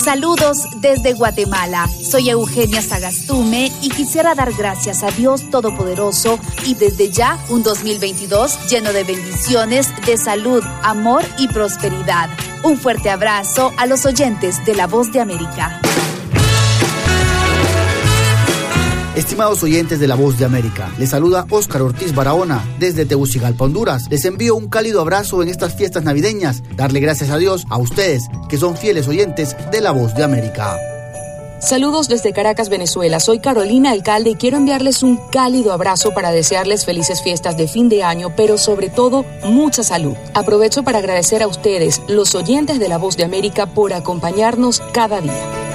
Saludos 0.02 0.60
desde 0.80 1.12
Guatemala. 1.16 1.90
Soy 1.90 2.30
Eugenia 2.30 2.82
Sagastume 2.82 3.74
y 3.82 3.90
quisiera 3.90 4.36
dar 4.36 4.54
gracias 4.54 5.04
a 5.04 5.12
Dios 5.12 5.50
Todopoderoso 5.50 6.40
y 6.66 6.76
desde 6.76 7.10
ya 7.10 7.38
un 7.50 7.62
2022 7.62 8.70
lleno 8.70 8.94
de 8.94 9.04
bendiciones, 9.04 9.90
de 10.06 10.16
salud, 10.16 10.64
amor 10.82 11.26
y 11.40 11.50
prosperidad. 11.50 12.30
Un 12.66 12.78
fuerte 12.78 13.12
abrazo 13.12 13.72
a 13.78 13.86
los 13.86 14.08
oyentes 14.08 14.66
de 14.66 14.74
La 14.74 14.88
Voz 14.88 15.14
de 15.14 15.20
América. 15.20 15.80
Estimados 19.16 19.62
oyentes 19.62 20.00
de 20.00 20.08
La 20.08 20.16
Voz 20.16 20.40
de 20.40 20.46
América, 20.46 20.90
les 20.98 21.12
saluda 21.12 21.46
Óscar 21.52 21.84
Ortiz 21.84 22.16
Barahona 22.16 22.64
desde 22.80 23.06
Tegucigalpa, 23.06 23.66
Honduras. 23.66 24.08
Les 24.10 24.26
envío 24.26 24.56
un 24.56 24.68
cálido 24.68 25.00
abrazo 25.00 25.44
en 25.44 25.50
estas 25.50 25.76
fiestas 25.76 26.06
navideñas. 26.06 26.64
Darle 26.76 27.02
gracias 27.02 27.30
a 27.30 27.38
Dios 27.38 27.66
a 27.70 27.78
ustedes 27.78 28.24
que 28.50 28.58
son 28.58 28.76
fieles 28.76 29.08
oyentes 29.08 29.56
de 29.72 29.82
La 29.82 29.92
Voz 29.92 30.16
de 30.16 30.24
América. 30.24 30.76
Saludos 31.60 32.10
desde 32.10 32.34
Caracas, 32.34 32.70
Venezuela. 32.70 33.20
Soy 33.20 33.40
Carolina 33.40 33.92
Alcalde 33.92 34.32
y 34.32 34.36
quiero 34.36 34.58
enviarles 34.58 35.04
un 35.04 35.18
cálido 35.32 35.72
abrazo 35.72 36.14
para 36.14 36.32
desearles 36.32 36.86
felices 36.86 37.24
fiestas 37.24 37.58
de 37.58 37.68
fin 37.68 37.90
de 37.90 38.04
año, 38.04 38.36
pero 38.36 38.58
sobre 38.58 38.90
todo 38.90 39.26
mucha 39.44 39.84
salud. 39.84 40.16
Aprovecho 40.34 40.84
para 40.84 41.00
agradecer 41.00 41.42
a 41.42 41.48
ustedes, 41.48 42.02
los 42.08 42.36
oyentes 42.36 42.80
de 42.80 42.90
La 42.90 42.98
Voz 42.98 43.18
de 43.18 43.24
América, 43.24 43.68
por 43.68 43.94
acompañarnos 43.94 44.82
cada 44.94 45.22
día. 45.22 45.66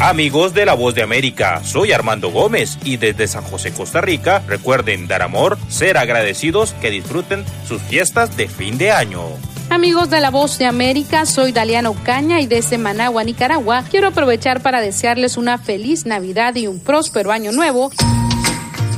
Amigos 0.00 0.52
de 0.52 0.66
la 0.66 0.74
Voz 0.74 0.94
de 0.94 1.02
América, 1.02 1.60
soy 1.64 1.92
Armando 1.92 2.30
Gómez 2.30 2.76
y 2.82 2.96
desde 2.96 3.28
San 3.28 3.44
José, 3.44 3.72
Costa 3.72 4.00
Rica, 4.00 4.42
recuerden 4.48 5.06
dar 5.06 5.22
amor, 5.22 5.58
ser 5.68 5.96
agradecidos, 5.96 6.72
que 6.80 6.90
disfruten 6.90 7.44
sus 7.68 7.80
fiestas 7.82 8.36
de 8.36 8.48
fin 8.48 8.78
de 8.78 8.90
año. 8.90 9.20
Amigos 9.72 10.10
de 10.10 10.20
la 10.20 10.30
Voz 10.30 10.58
de 10.58 10.66
América, 10.66 11.24
soy 11.24 11.50
Daliano 11.50 11.94
Caña 12.04 12.42
y 12.42 12.46
desde 12.46 12.76
Managua, 12.76 13.24
Nicaragua, 13.24 13.82
quiero 13.90 14.08
aprovechar 14.08 14.60
para 14.60 14.82
desearles 14.82 15.38
una 15.38 15.56
feliz 15.56 16.04
Navidad 16.04 16.54
y 16.56 16.66
un 16.66 16.78
próspero 16.78 17.32
año 17.32 17.52
nuevo. 17.52 17.90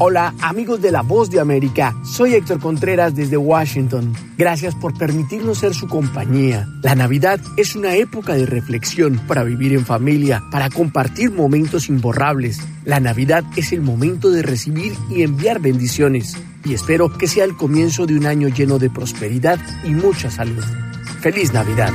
Hola 0.01 0.35
amigos 0.41 0.83
de 0.83 0.91
La 0.91 1.03
Voz 1.03 1.31
de 1.31 1.39
América, 1.39 1.95
soy 2.05 2.35
Héctor 2.35 2.59
Contreras 2.59 3.15
desde 3.15 3.37
Washington. 3.37 4.13
Gracias 4.37 4.75
por 4.75 4.99
permitirnos 4.99 5.59
ser 5.59 5.73
su 5.73 5.87
compañía. 5.87 6.67
La 6.83 6.97
Navidad 6.97 7.39
es 7.57 7.77
una 7.77 7.95
época 7.95 8.35
de 8.35 8.45
reflexión 8.45 9.21
para 9.29 9.45
vivir 9.45 9.73
en 9.73 9.87
familia, 9.87 10.43
para 10.51 10.69
compartir 10.69 11.31
momentos 11.31 11.89
imborrables. 11.89 12.59
La 12.85 12.99
Navidad 12.99 13.45
es 13.55 13.73
el 13.73 13.83
momento 13.83 14.33
de 14.33 14.43
recibir 14.43 14.95
y 15.11 15.23
enviar 15.23 15.61
bendiciones. 15.61 16.37
Y 16.65 16.75
espero 16.75 17.17
que 17.17 17.29
sea 17.29 17.45
el 17.45 17.57
comienzo 17.57 18.05
de 18.05 18.19
un 18.19 18.27
año 18.27 18.49
lleno 18.49 18.81
de 18.81 18.91
prosperidad 18.91 19.61
y 19.85 19.91
mucha 19.91 20.29
salud. 20.29 20.65
¡Feliz 21.21 21.53
Navidad! 21.53 21.93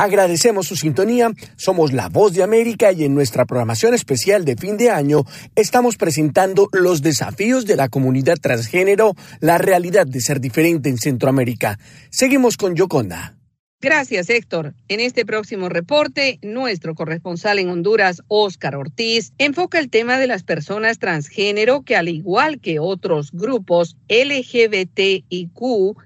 Agradecemos 0.00 0.68
su 0.68 0.76
sintonía, 0.76 1.32
somos 1.56 1.92
La 1.92 2.08
Voz 2.08 2.32
de 2.32 2.44
América 2.44 2.92
y 2.92 3.02
en 3.02 3.16
nuestra 3.16 3.46
programación 3.46 3.94
especial 3.94 4.44
de 4.44 4.54
fin 4.54 4.76
de 4.76 4.90
año 4.90 5.24
estamos 5.56 5.96
presentando 5.96 6.68
los 6.70 7.02
desafíos 7.02 7.66
de 7.66 7.74
la 7.74 7.88
comunidad 7.88 8.36
transgénero, 8.40 9.16
la 9.40 9.58
realidad 9.58 10.06
de 10.06 10.20
ser 10.20 10.40
diferente 10.40 10.88
en 10.88 10.98
Centroamérica. 10.98 11.80
Seguimos 12.10 12.56
con 12.56 12.76
Yoconda. 12.76 13.37
Gracias, 13.80 14.28
Héctor. 14.28 14.74
En 14.88 14.98
este 14.98 15.24
próximo 15.24 15.68
reporte, 15.68 16.40
nuestro 16.42 16.96
corresponsal 16.96 17.60
en 17.60 17.68
Honduras, 17.68 18.22
Óscar 18.26 18.74
Ortiz, 18.74 19.32
enfoca 19.38 19.78
el 19.78 19.88
tema 19.88 20.18
de 20.18 20.26
las 20.26 20.42
personas 20.42 20.98
transgénero 20.98 21.82
que, 21.82 21.94
al 21.94 22.08
igual 22.08 22.58
que 22.58 22.80
otros 22.80 23.30
grupos 23.30 23.96
LGBTIQ, 24.08 25.60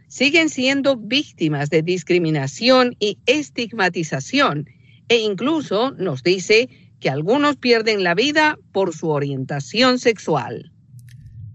siguen 0.07 0.51
siendo 0.51 0.99
víctimas 0.99 1.71
de 1.71 1.81
discriminación 1.81 2.95
y 2.99 3.17
estigmatización. 3.25 4.69
E 5.09 5.21
incluso 5.21 5.93
nos 5.93 6.23
dice 6.23 6.69
que 7.01 7.09
algunos 7.09 7.57
pierden 7.57 8.05
la 8.05 8.15
vida 8.15 8.59
por 8.73 8.95
su 8.95 9.09
orientación 9.09 9.99
sexual. 9.99 10.73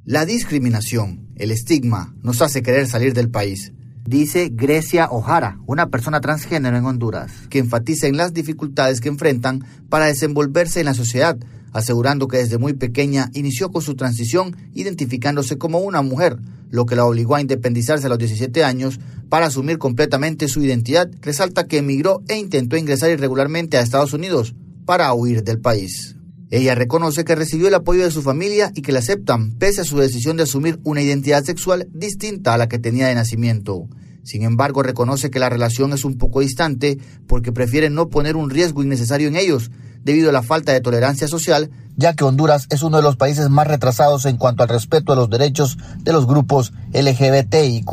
La 0.03 0.25
discriminación, 0.25 1.27
el 1.35 1.51
estigma, 1.51 2.15
nos 2.23 2.41
hace 2.41 2.63
querer 2.63 2.87
salir 2.87 3.13
del 3.13 3.29
país 3.29 3.71
dice 4.07 4.49
Grecia 4.53 5.09
Ojara, 5.11 5.59
una 5.67 5.89
persona 5.89 6.21
transgénero 6.21 6.77
en 6.77 6.85
Honduras, 6.85 7.31
que 7.49 7.59
enfatiza 7.59 8.07
en 8.07 8.17
las 8.17 8.33
dificultades 8.33 9.01
que 9.01 9.09
enfrentan 9.09 9.63
para 9.89 10.05
desenvolverse 10.05 10.79
en 10.79 10.85
la 10.85 10.93
sociedad, 10.93 11.37
asegurando 11.73 12.27
que 12.27 12.37
desde 12.37 12.57
muy 12.57 12.73
pequeña 12.73 13.29
inició 13.33 13.69
con 13.69 13.81
su 13.81 13.95
transición 13.95 14.55
identificándose 14.73 15.57
como 15.57 15.79
una 15.79 16.01
mujer, 16.01 16.37
lo 16.69 16.85
que 16.85 16.95
la 16.95 17.05
obligó 17.05 17.35
a 17.35 17.41
independizarse 17.41 18.07
a 18.07 18.09
los 18.09 18.17
17 18.17 18.63
años 18.63 18.99
para 19.29 19.47
asumir 19.47 19.77
completamente 19.77 20.47
su 20.47 20.61
identidad. 20.63 21.09
Resalta 21.21 21.67
que 21.67 21.79
emigró 21.79 22.21
e 22.27 22.37
intentó 22.37 22.77
ingresar 22.77 23.11
irregularmente 23.11 23.77
a 23.77 23.81
Estados 23.81 24.13
Unidos 24.13 24.55
para 24.85 25.13
huir 25.13 25.43
del 25.43 25.59
país. 25.59 26.16
Ella 26.49 26.75
reconoce 26.75 27.25
que 27.25 27.35
recibió 27.35 27.67
el 27.67 27.73
apoyo 27.73 28.03
de 28.03 28.11
su 28.11 28.21
familia 28.21 28.71
y 28.73 28.81
que 28.81 28.93
la 28.93 28.99
aceptan 28.99 29.51
pese 29.53 29.81
a 29.81 29.85
su 29.85 29.97
decisión 29.97 30.37
de 30.37 30.43
asumir 30.43 30.79
una 30.83 31.01
identidad 31.01 31.43
sexual 31.43 31.87
distinta 31.91 32.53
a 32.53 32.57
la 32.57 32.69
que 32.69 32.79
tenía 32.79 33.07
de 33.07 33.15
nacimiento. 33.15 33.87
Sin 34.23 34.43
embargo, 34.43 34.83
reconoce 34.83 35.29
que 35.29 35.39
la 35.39 35.49
relación 35.49 35.91
es 35.93 36.05
un 36.05 36.17
poco 36.17 36.39
distante 36.39 36.97
porque 37.27 37.51
prefiere 37.51 37.89
no 37.89 38.09
poner 38.09 38.35
un 38.35 38.49
riesgo 38.49 38.81
innecesario 38.81 39.27
en 39.27 39.35
ellos 39.35 39.71
debido 40.03 40.29
a 40.29 40.33
la 40.33 40.41
falta 40.41 40.71
de 40.71 40.79
tolerancia 40.79 41.27
social, 41.27 41.69
ya 41.97 42.13
que 42.13 42.23
Honduras 42.23 42.67
es 42.69 42.81
uno 42.81 42.97
de 42.97 43.03
los 43.03 43.17
países 43.17 43.49
más 43.49 43.67
retrasados 43.67 44.25
en 44.25 44.37
cuanto 44.37 44.63
al 44.63 44.69
respeto 44.69 45.11
a 45.11 45.15
los 45.17 45.29
derechos 45.29 45.77
de 45.99 46.13
los 46.13 46.27
grupos 46.27 46.71
LGBTIQ. 46.93 47.89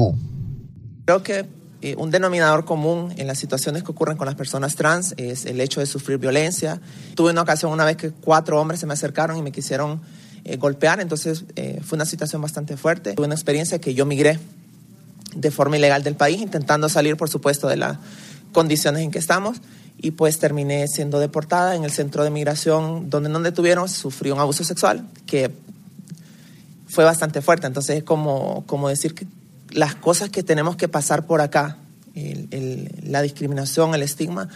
Creo 1.07 1.23
que 1.23 1.47
eh, 1.85 1.97
un 1.99 2.11
denominador 2.11 2.65
común 2.65 3.13
en 3.19 3.27
las 3.27 3.39
situaciones 3.39 3.83
que 3.83 3.91
ocurren 3.91 4.17
con 4.17 4.25
las 4.25 4.37
personas 4.37 4.75
trans 4.75 5.13
es 5.19 5.45
el 5.45 5.61
hecho 5.61 5.81
de 5.81 5.87
sufrir 5.87 6.17
violencia. 6.17 6.81
Tuve 7.15 7.33
una 7.33 7.43
ocasión 7.43 7.73
una 7.73 7.85
vez 7.85 7.99
que 7.99 8.11
cuatro 8.11 8.59
hombres 8.59 8.81
se 8.81 8.87
me 8.87 8.95
acercaron 8.95 9.37
y 9.37 9.43
me 9.43 9.53
quisieron 9.53 10.01
eh, 10.47 10.57
golpear, 10.57 11.01
entonces 11.01 11.45
eh, 11.57 11.83
fue 11.85 11.97
una 11.97 12.07
situación 12.07 12.41
bastante 12.41 12.79
fuerte. 12.79 13.13
Tuve 13.13 13.27
una 13.27 13.35
experiencia 13.35 13.81
que 13.81 13.93
yo 13.93 14.07
migré 14.07 14.39
de 15.37 15.51
forma 15.51 15.77
ilegal 15.77 16.03
del 16.03 16.17
país, 16.17 16.41
intentando 16.41 16.89
salir, 16.89 17.19
por 17.19 17.29
supuesto, 17.29 17.69
de 17.69 17.77
las 17.77 17.99
condiciones 18.53 19.03
en 19.03 19.11
que 19.11 19.19
estamos 19.19 19.59
y 19.99 20.13
pues 20.13 20.39
terminé 20.39 20.89
siendo 20.89 21.21
deportada 21.21 21.77
en 21.77 21.85
el 21.85 21.91
centro 21.91 22.25
de 22.25 22.31
migración 22.31 23.11
donde 23.11 23.29
no 23.29 23.41
detuvieron, 23.41 23.91
sufrí 23.91 24.31
un 24.31 24.39
abuso 24.39 24.65
sexual 24.65 25.07
que 25.27 25.51
fue 26.87 27.05
bastante 27.05 27.43
fuerte. 27.43 27.67
Entonces 27.67 27.99
es 27.99 28.05
como, 28.05 28.65
como 28.67 28.89
decir 28.89 29.15
que 29.15 29.27
las 29.75 29.97
cosas 29.97 30.31
que 30.31 30.43
tenemos 30.43 30.77
que 30.77 30.89
pasar 30.89 31.27
por 31.27 31.41
acá, 31.41 31.79
la 33.03 33.23
discriminación, 33.23 33.95
el 33.95 34.03
estigma, 34.03 34.49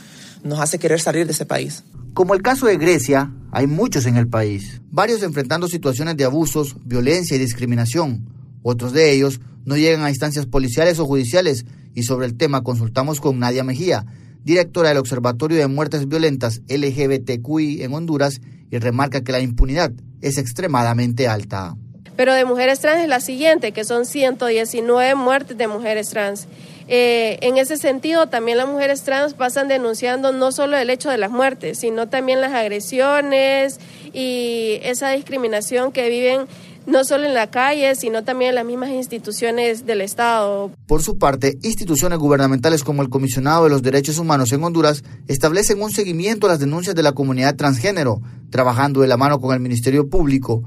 nos 0.44 0.60
hace 0.60 0.78
querer 0.78 1.00
salir 1.00 1.26
de 1.26 1.32
ese 1.32 1.44
país. 1.44 1.82
Como 2.14 2.34
el 2.34 2.42
caso 2.42 2.66
de 2.66 2.76
Grecia, 2.76 3.32
hay 3.50 3.66
muchos 3.66 4.06
en 4.06 4.16
el 4.16 4.28
país, 4.28 4.80
varios 4.90 5.22
enfrentando 5.22 5.68
situaciones 5.68 6.16
de 6.16 6.24
abusos, 6.24 6.76
violencia 6.84 7.36
y 7.36 7.40
discriminación. 7.40 8.28
Otros 8.62 8.92
de 8.92 9.12
ellos 9.12 9.40
no 9.64 9.76
llegan 9.76 10.02
a 10.02 10.10
instancias 10.10 10.46
policiales 10.46 10.98
o 10.98 11.06
judiciales 11.06 11.66
y 11.94 12.04
sobre 12.04 12.26
el 12.26 12.36
tema 12.36 12.62
consultamos 12.62 13.20
con 13.20 13.38
Nadia 13.38 13.64
Mejía, 13.64 14.06
directora 14.44 14.90
del 14.90 14.98
Observatorio 14.98 15.58
de 15.58 15.66
Muertes 15.66 16.06
Violentas 16.08 16.62
LGBTQI 16.68 17.82
en 17.82 17.92
Honduras 17.92 18.40
y 18.70 18.78
remarca 18.78 19.22
que 19.22 19.32
la 19.32 19.40
impunidad 19.40 19.92
es 20.20 20.38
extremadamente 20.38 21.26
alta 21.26 21.76
pero 22.18 22.34
de 22.34 22.44
mujeres 22.44 22.80
trans 22.80 23.00
es 23.00 23.08
la 23.08 23.20
siguiente, 23.20 23.70
que 23.70 23.84
son 23.84 24.04
119 24.04 25.14
muertes 25.14 25.56
de 25.56 25.68
mujeres 25.68 26.08
trans. 26.08 26.48
Eh, 26.88 27.38
en 27.42 27.58
ese 27.58 27.76
sentido, 27.76 28.26
también 28.26 28.58
las 28.58 28.66
mujeres 28.66 29.02
trans 29.02 29.34
pasan 29.34 29.68
denunciando 29.68 30.32
no 30.32 30.50
solo 30.50 30.76
el 30.76 30.90
hecho 30.90 31.10
de 31.10 31.16
las 31.16 31.30
muertes, 31.30 31.78
sino 31.78 32.08
también 32.08 32.40
las 32.40 32.54
agresiones 32.54 33.78
y 34.12 34.80
esa 34.82 35.10
discriminación 35.10 35.92
que 35.92 36.08
viven 36.08 36.48
no 36.86 37.04
solo 37.04 37.24
en 37.24 37.34
la 37.34 37.50
calle, 37.50 37.94
sino 37.94 38.24
también 38.24 38.48
en 38.48 38.54
las 38.56 38.64
mismas 38.64 38.90
instituciones 38.90 39.86
del 39.86 40.00
Estado. 40.00 40.72
Por 40.88 41.04
su 41.04 41.18
parte, 41.18 41.56
instituciones 41.62 42.18
gubernamentales 42.18 42.82
como 42.82 43.02
el 43.02 43.10
Comisionado 43.10 43.62
de 43.62 43.70
los 43.70 43.82
Derechos 43.82 44.18
Humanos 44.18 44.50
en 44.50 44.64
Honduras 44.64 45.04
establecen 45.28 45.80
un 45.80 45.92
seguimiento 45.92 46.48
a 46.48 46.50
las 46.50 46.58
denuncias 46.58 46.96
de 46.96 47.04
la 47.04 47.12
comunidad 47.12 47.54
transgénero, 47.54 48.20
trabajando 48.50 49.02
de 49.02 49.06
la 49.06 49.16
mano 49.16 49.38
con 49.38 49.54
el 49.54 49.60
Ministerio 49.60 50.08
Público, 50.08 50.64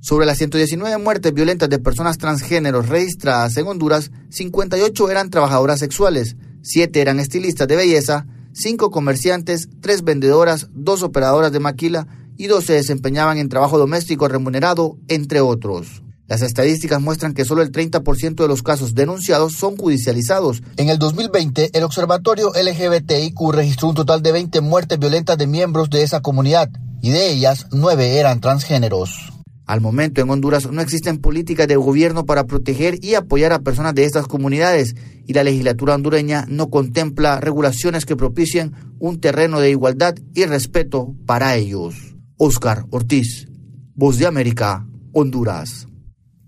sobre 0.00 0.26
las 0.26 0.38
119 0.38 0.98
muertes 0.98 1.32
violentas 1.34 1.68
de 1.68 1.78
personas 1.78 2.18
transgéneros 2.18 2.88
registradas 2.88 3.56
en 3.56 3.66
Honduras, 3.66 4.10
58 4.30 5.10
eran 5.10 5.30
trabajadoras 5.30 5.80
sexuales, 5.80 6.36
7 6.62 7.00
eran 7.00 7.20
estilistas 7.20 7.68
de 7.68 7.76
belleza, 7.76 8.26
5 8.52 8.90
comerciantes, 8.90 9.68
3 9.80 10.04
vendedoras, 10.04 10.68
2 10.72 11.02
operadoras 11.02 11.52
de 11.52 11.60
maquila 11.60 12.06
y 12.36 12.46
2 12.46 12.64
se 12.64 12.72
desempeñaban 12.74 13.38
en 13.38 13.48
trabajo 13.48 13.78
doméstico 13.78 14.28
remunerado, 14.28 14.96
entre 15.08 15.40
otros. 15.40 16.02
Las 16.28 16.42
estadísticas 16.42 17.00
muestran 17.00 17.32
que 17.32 17.46
solo 17.46 17.62
el 17.62 17.72
30% 17.72 18.34
de 18.34 18.48
los 18.48 18.62
casos 18.62 18.94
denunciados 18.94 19.54
son 19.54 19.76
judicializados. 19.76 20.62
En 20.76 20.90
el 20.90 20.98
2020, 20.98 21.70
el 21.72 21.82
Observatorio 21.84 22.52
LGBTIQ 22.52 23.50
registró 23.50 23.88
un 23.88 23.94
total 23.94 24.22
de 24.22 24.32
20 24.32 24.60
muertes 24.60 24.98
violentas 24.98 25.38
de 25.38 25.46
miembros 25.46 25.88
de 25.88 26.02
esa 26.02 26.20
comunidad, 26.20 26.68
y 27.00 27.10
de 27.10 27.30
ellas 27.30 27.66
9 27.70 28.18
eran 28.18 28.40
transgéneros. 28.40 29.37
Al 29.68 29.82
momento 29.82 30.22
en 30.22 30.30
Honduras 30.30 30.72
no 30.72 30.80
existen 30.80 31.18
políticas 31.18 31.68
de 31.68 31.76
gobierno 31.76 32.24
para 32.24 32.44
proteger 32.44 33.04
y 33.04 33.14
apoyar 33.14 33.52
a 33.52 33.58
personas 33.58 33.94
de 33.94 34.04
estas 34.04 34.26
comunidades 34.26 34.96
y 35.26 35.34
la 35.34 35.44
legislatura 35.44 35.94
hondureña 35.94 36.46
no 36.48 36.70
contempla 36.70 37.38
regulaciones 37.38 38.06
que 38.06 38.16
propicien 38.16 38.72
un 38.98 39.20
terreno 39.20 39.60
de 39.60 39.68
igualdad 39.68 40.14
y 40.34 40.46
respeto 40.46 41.14
para 41.26 41.54
ellos. 41.56 42.16
Oscar 42.38 42.86
Ortiz, 42.88 43.46
Voz 43.94 44.16
de 44.16 44.26
América, 44.26 44.86
Honduras. 45.12 45.86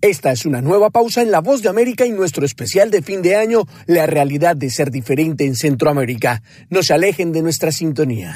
Esta 0.01 0.33
es 0.33 0.47
una 0.47 0.63
nueva 0.63 0.89
pausa 0.89 1.21
en 1.21 1.31
La 1.31 1.43
Voz 1.43 1.61
de 1.61 1.69
América 1.69 2.07
y 2.07 2.13
nuestro 2.13 2.47
especial 2.47 2.91
de 2.91 3.03
fin 3.03 3.21
de 3.21 3.37
año, 3.37 3.67
La 3.87 4.07
realidad 4.07 4.57
de 4.57 4.71
ser 4.71 4.91
diferente 4.91 5.45
en 5.45 5.57
Centroamérica. 5.57 6.43
No 6.71 6.83
se 6.83 6.95
alejen 6.95 7.33
de 7.33 7.43
nuestra 7.43 7.71
sintonía. 7.71 8.35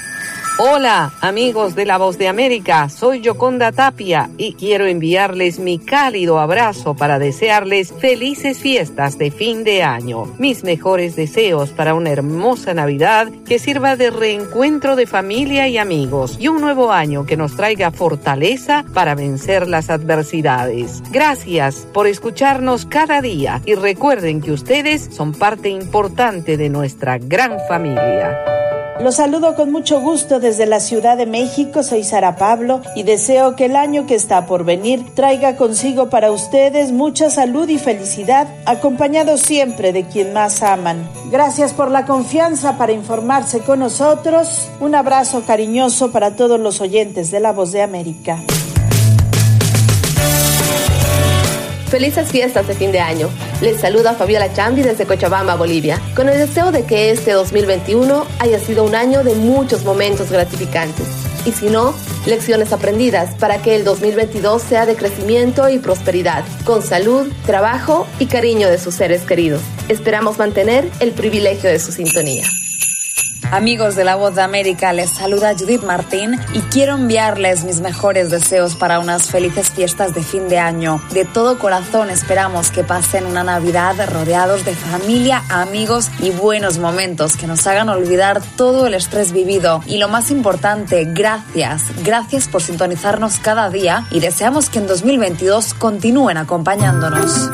Hola, 0.57 1.11
amigos 1.19 1.75
de 1.75 1.85
La 1.85 1.97
Voz 1.97 2.17
de 2.17 2.29
América, 2.29 2.87
soy 2.87 3.19
Yoconda 3.19 3.73
Tapia 3.73 4.29
y 4.37 4.53
quiero 4.53 4.85
enviarles 4.85 5.59
mi 5.59 5.79
cálido 5.79 6.39
abrazo 6.39 6.95
para 6.95 7.19
desearles 7.19 7.91
felices 7.91 8.59
fiestas 8.59 9.17
de 9.17 9.31
fin 9.31 9.65
de 9.65 9.83
año. 9.83 10.33
Mis 10.39 10.63
mejores 10.63 11.17
deseos 11.17 11.71
para 11.71 11.93
una 11.93 12.11
hermosa 12.11 12.73
Navidad 12.73 13.27
que 13.45 13.59
sirva 13.59 13.97
de 13.97 14.11
reencuentro 14.11 14.95
de 14.95 15.07
familia 15.07 15.67
y 15.67 15.77
amigos 15.77 16.37
y 16.39 16.47
un 16.47 16.61
nuevo 16.61 16.93
año 16.93 17.25
que 17.25 17.35
nos 17.35 17.57
traiga 17.57 17.91
fortaleza 17.91 18.85
para 18.93 19.13
vencer 19.13 19.67
las 19.67 19.89
adversidades. 19.89 21.03
Gracias 21.11 21.85
por 21.93 22.07
escucharnos 22.07 22.85
cada 22.85 23.21
día 23.21 23.61
y 23.65 23.75
recuerden 23.75 24.39
que 24.39 24.53
ustedes 24.53 25.09
son 25.11 25.33
parte 25.33 25.67
importante 25.67 26.55
de 26.55 26.69
nuestra 26.69 27.17
gran 27.17 27.57
familia. 27.67 28.37
Los 29.01 29.15
saludo 29.15 29.55
con 29.55 29.73
mucho 29.73 29.99
gusto 29.99 30.39
desde 30.39 30.65
la 30.65 30.79
Ciudad 30.79 31.17
de 31.17 31.25
México, 31.25 31.83
soy 31.83 32.05
Sara 32.05 32.37
Pablo 32.37 32.81
y 32.95 33.03
deseo 33.03 33.55
que 33.57 33.65
el 33.65 33.75
año 33.75 34.07
que 34.07 34.15
está 34.15 34.45
por 34.45 34.63
venir 34.63 35.13
traiga 35.13 35.57
consigo 35.57 36.09
para 36.09 36.31
ustedes 36.31 36.93
mucha 36.93 37.29
salud 37.29 37.67
y 37.67 37.77
felicidad, 37.77 38.47
acompañado 38.65 39.37
siempre 39.37 39.91
de 39.91 40.05
quien 40.05 40.31
más 40.31 40.63
aman. 40.63 41.09
Gracias 41.29 41.73
por 41.73 41.91
la 41.91 42.05
confianza 42.05 42.77
para 42.77 42.93
informarse 42.93 43.59
con 43.59 43.79
nosotros. 43.79 44.69
Un 44.79 44.95
abrazo 44.95 45.43
cariñoso 45.45 46.11
para 46.13 46.37
todos 46.37 46.57
los 46.57 46.79
oyentes 46.79 47.31
de 47.31 47.41
La 47.41 47.51
Voz 47.51 47.73
de 47.73 47.81
América. 47.81 48.41
Felices 51.89 52.29
fiestas 52.29 52.65
de 52.67 52.73
fin 52.75 52.93
de 52.93 52.99
año. 53.01 53.29
Les 53.61 53.79
saluda 53.79 54.13
Fabiola 54.13 54.51
Chambi 54.51 54.81
desde 54.81 55.05
Cochabamba, 55.05 55.55
Bolivia, 55.55 55.99
con 56.13 56.27
el 56.27 56.37
deseo 56.37 56.71
de 56.71 56.83
que 56.83 57.11
este 57.11 57.31
2021 57.31 58.25
haya 58.39 58.59
sido 58.59 58.83
un 58.83 58.95
año 58.95 59.23
de 59.23 59.33
muchos 59.33 59.85
momentos 59.85 60.29
gratificantes. 60.29 61.07
Y 61.45 61.51
si 61.53 61.69
no, 61.69 61.93
lecciones 62.25 62.73
aprendidas 62.73 63.33
para 63.35 63.61
que 63.61 63.75
el 63.75 63.85
2022 63.85 64.61
sea 64.61 64.85
de 64.85 64.95
crecimiento 64.95 65.69
y 65.69 65.79
prosperidad, 65.79 66.43
con 66.65 66.81
salud, 66.81 67.31
trabajo 67.45 68.05
y 68.19 68.25
cariño 68.25 68.69
de 68.69 68.77
sus 68.77 68.95
seres 68.95 69.21
queridos. 69.21 69.61
Esperamos 69.87 70.37
mantener 70.37 70.89
el 70.99 71.11
privilegio 71.11 71.69
de 71.69 71.79
su 71.79 71.93
sintonía. 71.93 72.43
Amigos 73.51 73.95
de 73.95 74.03
la 74.03 74.15
Voz 74.15 74.35
de 74.35 74.41
América, 74.41 74.91
les 74.91 75.09
saluda 75.09 75.53
Judith 75.57 75.83
Martín 75.83 76.39
y 76.53 76.59
quiero 76.61 76.95
enviarles 76.95 77.63
mis 77.63 77.79
mejores 77.79 78.29
deseos 78.29 78.75
para 78.75 78.99
unas 78.99 79.27
felices 79.27 79.69
fiestas 79.69 80.13
de 80.13 80.23
fin 80.23 80.49
de 80.49 80.59
año. 80.59 81.01
De 81.11 81.25
todo 81.25 81.59
corazón 81.59 82.09
esperamos 82.09 82.71
que 82.71 82.83
pasen 82.83 83.25
una 83.25 83.43
Navidad 83.43 83.95
rodeados 84.11 84.65
de 84.65 84.75
familia, 84.75 85.43
amigos 85.49 86.09
y 86.19 86.31
buenos 86.31 86.79
momentos 86.79 87.37
que 87.37 87.47
nos 87.47 87.65
hagan 87.67 87.89
olvidar 87.89 88.41
todo 88.57 88.87
el 88.87 88.93
estrés 88.93 89.31
vivido. 89.31 89.81
Y 89.85 89.97
lo 89.97 90.09
más 90.09 90.31
importante, 90.31 91.05
gracias. 91.05 91.83
Gracias 92.03 92.47
por 92.47 92.61
sintonizarnos 92.61 93.37
cada 93.37 93.69
día 93.69 94.05
y 94.11 94.19
deseamos 94.19 94.69
que 94.69 94.79
en 94.79 94.87
2022 94.87 95.73
continúen 95.75 96.37
acompañándonos. 96.37 97.49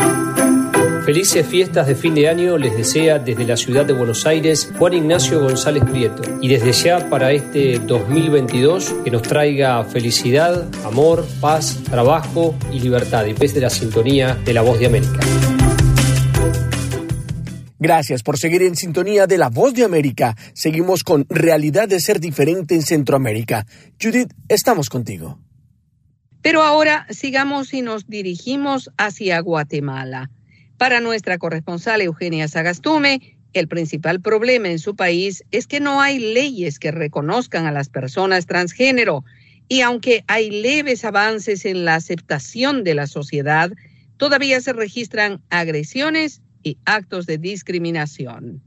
Felices 1.05 1.47
fiestas 1.47 1.87
de 1.87 1.95
fin 1.95 2.13
de 2.13 2.29
año 2.29 2.59
les 2.59 2.77
desea 2.77 3.17
desde 3.17 3.43
la 3.45 3.57
ciudad 3.57 3.85
de 3.85 3.93
Buenos 3.93 4.27
Aires 4.27 4.71
Juan 4.77 4.93
Ignacio 4.93 5.41
González 5.41 5.83
Prieto. 5.83 6.21
Y 6.41 6.47
desde 6.47 6.71
ya 6.73 7.09
para 7.09 7.31
este 7.31 7.79
2022 7.79 8.93
que 9.03 9.09
nos 9.09 9.23
traiga 9.23 9.83
felicidad, 9.83 10.69
amor, 10.85 11.25
paz, 11.39 11.79
trabajo 11.89 12.55
y 12.71 12.79
libertad. 12.79 13.25
Y 13.25 13.33
desde 13.33 13.59
la 13.61 13.71
sintonía 13.71 14.35
de 14.35 14.53
la 14.53 14.61
voz 14.61 14.77
de 14.77 14.85
América. 14.85 15.19
Gracias 17.79 18.21
por 18.21 18.37
seguir 18.37 18.61
en 18.61 18.75
sintonía 18.75 19.25
de 19.25 19.39
La 19.39 19.49
Voz 19.49 19.73
de 19.73 19.83
América. 19.83 20.37
Seguimos 20.53 21.03
con 21.03 21.25
Realidad 21.29 21.87
de 21.87 21.99
Ser 21.99 22.19
Diferente 22.19 22.75
en 22.75 22.83
Centroamérica. 22.83 23.65
Judith, 23.99 24.31
estamos 24.47 24.87
contigo. 24.87 25.39
Pero 26.43 26.61
ahora 26.61 27.07
sigamos 27.09 27.73
y 27.73 27.81
nos 27.81 28.07
dirigimos 28.07 28.91
hacia 28.99 29.39
Guatemala. 29.39 30.29
Para 30.81 30.99
nuestra 30.99 31.37
corresponsal 31.37 32.01
Eugenia 32.01 32.47
Sagastume, 32.47 33.37
el 33.53 33.67
principal 33.67 34.19
problema 34.19 34.67
en 34.67 34.79
su 34.79 34.95
país 34.95 35.43
es 35.51 35.67
que 35.67 35.79
no 35.79 36.01
hay 36.01 36.17
leyes 36.17 36.79
que 36.79 36.89
reconozcan 36.89 37.67
a 37.67 37.71
las 37.71 37.87
personas 37.87 38.47
transgénero 38.47 39.23
y 39.67 39.81
aunque 39.81 40.23
hay 40.25 40.49
leves 40.49 41.05
avances 41.05 41.65
en 41.65 41.85
la 41.85 41.93
aceptación 41.93 42.83
de 42.83 42.95
la 42.95 43.05
sociedad, 43.05 43.71
todavía 44.17 44.59
se 44.59 44.73
registran 44.73 45.43
agresiones 45.51 46.41
y 46.63 46.79
actos 46.85 47.27
de 47.27 47.37
discriminación. 47.37 48.63